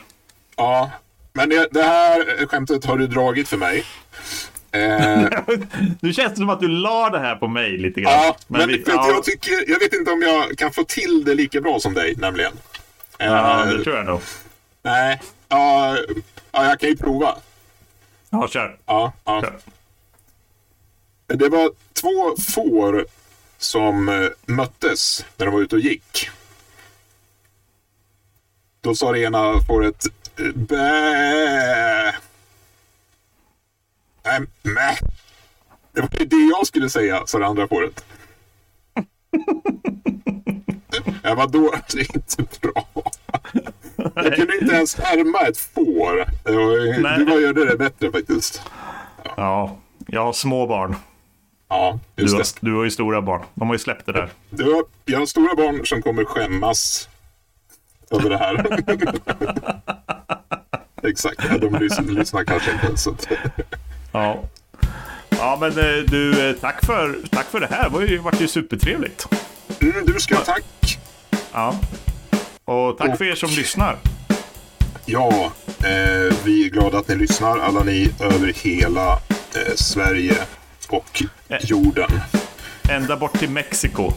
ja. 0.55 0.91
Men 1.33 1.49
det, 1.49 1.67
det 1.71 1.83
här 1.83 2.45
skämtet 2.47 2.85
har 2.85 2.97
du 2.97 3.07
dragit 3.07 3.47
för 3.47 3.57
mig. 3.57 3.83
Eh, 4.71 5.21
Nu 6.01 6.13
känns 6.13 6.29
det 6.31 6.35
som 6.35 6.49
att 6.49 6.59
du 6.59 6.67
la 6.67 7.09
det 7.09 7.19
här 7.19 7.35
på 7.35 7.47
mig 7.47 7.77
lite 7.77 8.01
grann. 8.01 8.11
ja, 8.13 8.35
men 8.47 8.67
vi, 8.69 8.83
för 8.83 8.91
att 8.91 9.07
jag, 9.07 9.23
tycker, 9.23 9.51
jag 9.67 9.79
vet 9.79 9.93
inte 9.93 10.11
om 10.11 10.21
jag 10.21 10.57
kan 10.57 10.71
få 10.71 10.83
till 10.83 11.23
det 11.25 11.33
lika 11.35 11.61
bra 11.61 11.79
som 11.79 11.93
dig, 11.93 12.15
nämligen. 12.17 12.51
Eh, 13.17 13.27
ja, 13.27 13.65
det 13.65 13.83
tror 13.83 13.95
jag 13.95 14.05
nog. 14.05 14.21
Nej, 14.81 15.21
ja, 15.49 15.97
ja, 16.51 16.65
jag 16.65 16.79
kan 16.79 16.89
ju 16.89 16.97
prova. 16.97 17.37
Ja, 18.29 18.47
kör. 18.47 18.77
Ja, 18.85 19.13
ja. 19.23 19.41
kör. 19.41 19.59
Det 21.27 21.49
var 21.49 21.71
två 21.93 22.41
får 22.53 23.05
som 23.57 24.09
eh, 24.09 24.29
möttes 24.45 25.25
när 25.37 25.45
de 25.45 25.55
var 25.55 25.61
ute 25.61 25.75
och 25.75 25.81
gick. 25.81 26.29
Då 28.81 28.95
sa 28.95 29.11
det 29.11 29.19
ena 29.19 29.61
fåret 29.67 30.05
Bä. 30.55 32.15
Nej, 34.23 34.39
mä. 34.61 34.95
Det 35.91 36.01
var 36.01 36.09
ju 36.19 36.25
det 36.25 36.49
jag 36.57 36.67
skulle 36.67 36.89
säga, 36.89 37.27
sa 37.27 37.39
det 37.39 37.45
andra 37.45 37.67
fåret. 37.67 38.05
Jag 41.23 41.35
var 41.35 41.47
då, 41.47 41.73
det 41.93 41.99
är 41.99 42.15
inte 42.15 42.43
bra. 42.61 42.85
Jag 44.15 44.35
kunde 44.35 44.57
inte 44.61 44.75
ens 44.75 44.95
härma 44.99 45.39
ett 45.39 45.57
får. 45.57 46.25
Du 47.17 47.25
var 47.25 47.39
gjorde 47.39 47.65
det 47.65 47.77
bättre 47.77 48.11
faktiskt. 48.11 48.61
Ja, 49.37 49.77
jag 50.07 50.25
har 50.25 50.33
små 50.33 50.67
barn. 50.67 50.95
Ja, 51.69 51.99
Du 52.15 52.23
just 52.23 52.33
har, 52.35 52.41
det. 52.43 52.49
du 52.61 52.73
har 52.75 52.83
ju 52.83 52.91
stora 52.91 53.21
barn. 53.21 53.41
De 53.53 53.67
har 53.67 53.75
ju 53.75 53.79
släppt 53.79 54.05
det 54.05 54.11
där. 54.11 54.29
Du 54.49 54.63
har, 54.73 54.83
jag 55.05 55.19
har 55.19 55.25
stora 55.25 55.55
barn 55.55 55.85
som 55.85 56.01
kommer 56.01 56.25
skämmas 56.25 57.09
över 58.11 58.29
det 58.29 58.37
här. 58.37 58.65
Exakt, 61.09 61.39
ja, 61.49 61.57
de 61.57 61.75
lyssnar, 61.83 62.03
lyssnar 62.05 62.43
kanske 62.43 62.71
inte. 62.71 62.87
Att, 63.09 63.27
Ja. 64.11 64.43
Ja, 65.29 65.57
men 65.59 65.69
eh, 65.69 66.03
du, 66.07 66.49
eh, 66.49 66.55
tack 66.55 66.85
för, 66.85 67.15
tack 67.31 67.45
för 67.45 67.59
det 67.59 67.67
här. 67.67 67.83
Det 67.83 67.89
var 67.89 68.01
ju, 68.01 68.17
vart 68.17 68.41
ju 68.41 68.47
supertrevligt. 68.47 69.27
mm, 69.81 70.05
du 70.05 70.19
ska 70.19 70.35
ha 70.35 70.43
tack. 70.43 70.99
Ja. 71.53 71.79
Och 72.71 72.97
tack 72.97 73.17
för 73.17 73.25
er 73.25 73.35
som 73.35 73.49
lyssnar. 73.49 73.97
Ja, 75.05 75.51
eh, 75.79 76.35
vi 76.43 76.65
är 76.65 76.69
glada 76.69 76.97
att 76.99 77.07
ni 77.07 77.15
lyssnar, 77.15 77.59
alla 77.59 77.83
ni 77.83 78.11
över 78.19 78.53
hela 78.53 79.11
eh, 79.13 79.75
Sverige 79.75 80.37
och 80.89 81.23
jorden. 81.61 82.09
Ända 82.89 83.17
bort 83.17 83.39
till 83.39 83.49
Mexiko. 83.49 84.11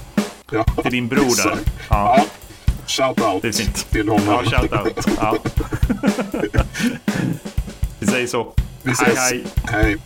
Ja, 0.50 0.64
Till 0.82 0.92
din 0.92 1.08
bror 1.08 1.36
där. 1.44 1.58
Ja, 1.88 2.16
Ja, 2.18 2.24
shout 2.86 3.20
out 3.20 3.42
det 3.42 3.48
är 3.48 3.52
fint. 3.52 3.90
till 3.90 4.08
honom. 4.08 4.26
Ja, 4.44 4.58
shout 4.60 4.72
out. 4.72 5.06
Ja. 5.20 5.36
Vi 7.98 8.06
säger 8.06 8.26
så. 8.26 8.54
Vi 8.82 8.92
Hej, 9.00 9.12
ses. 9.12 9.18
hej. 9.18 9.44
hej. 9.64 9.96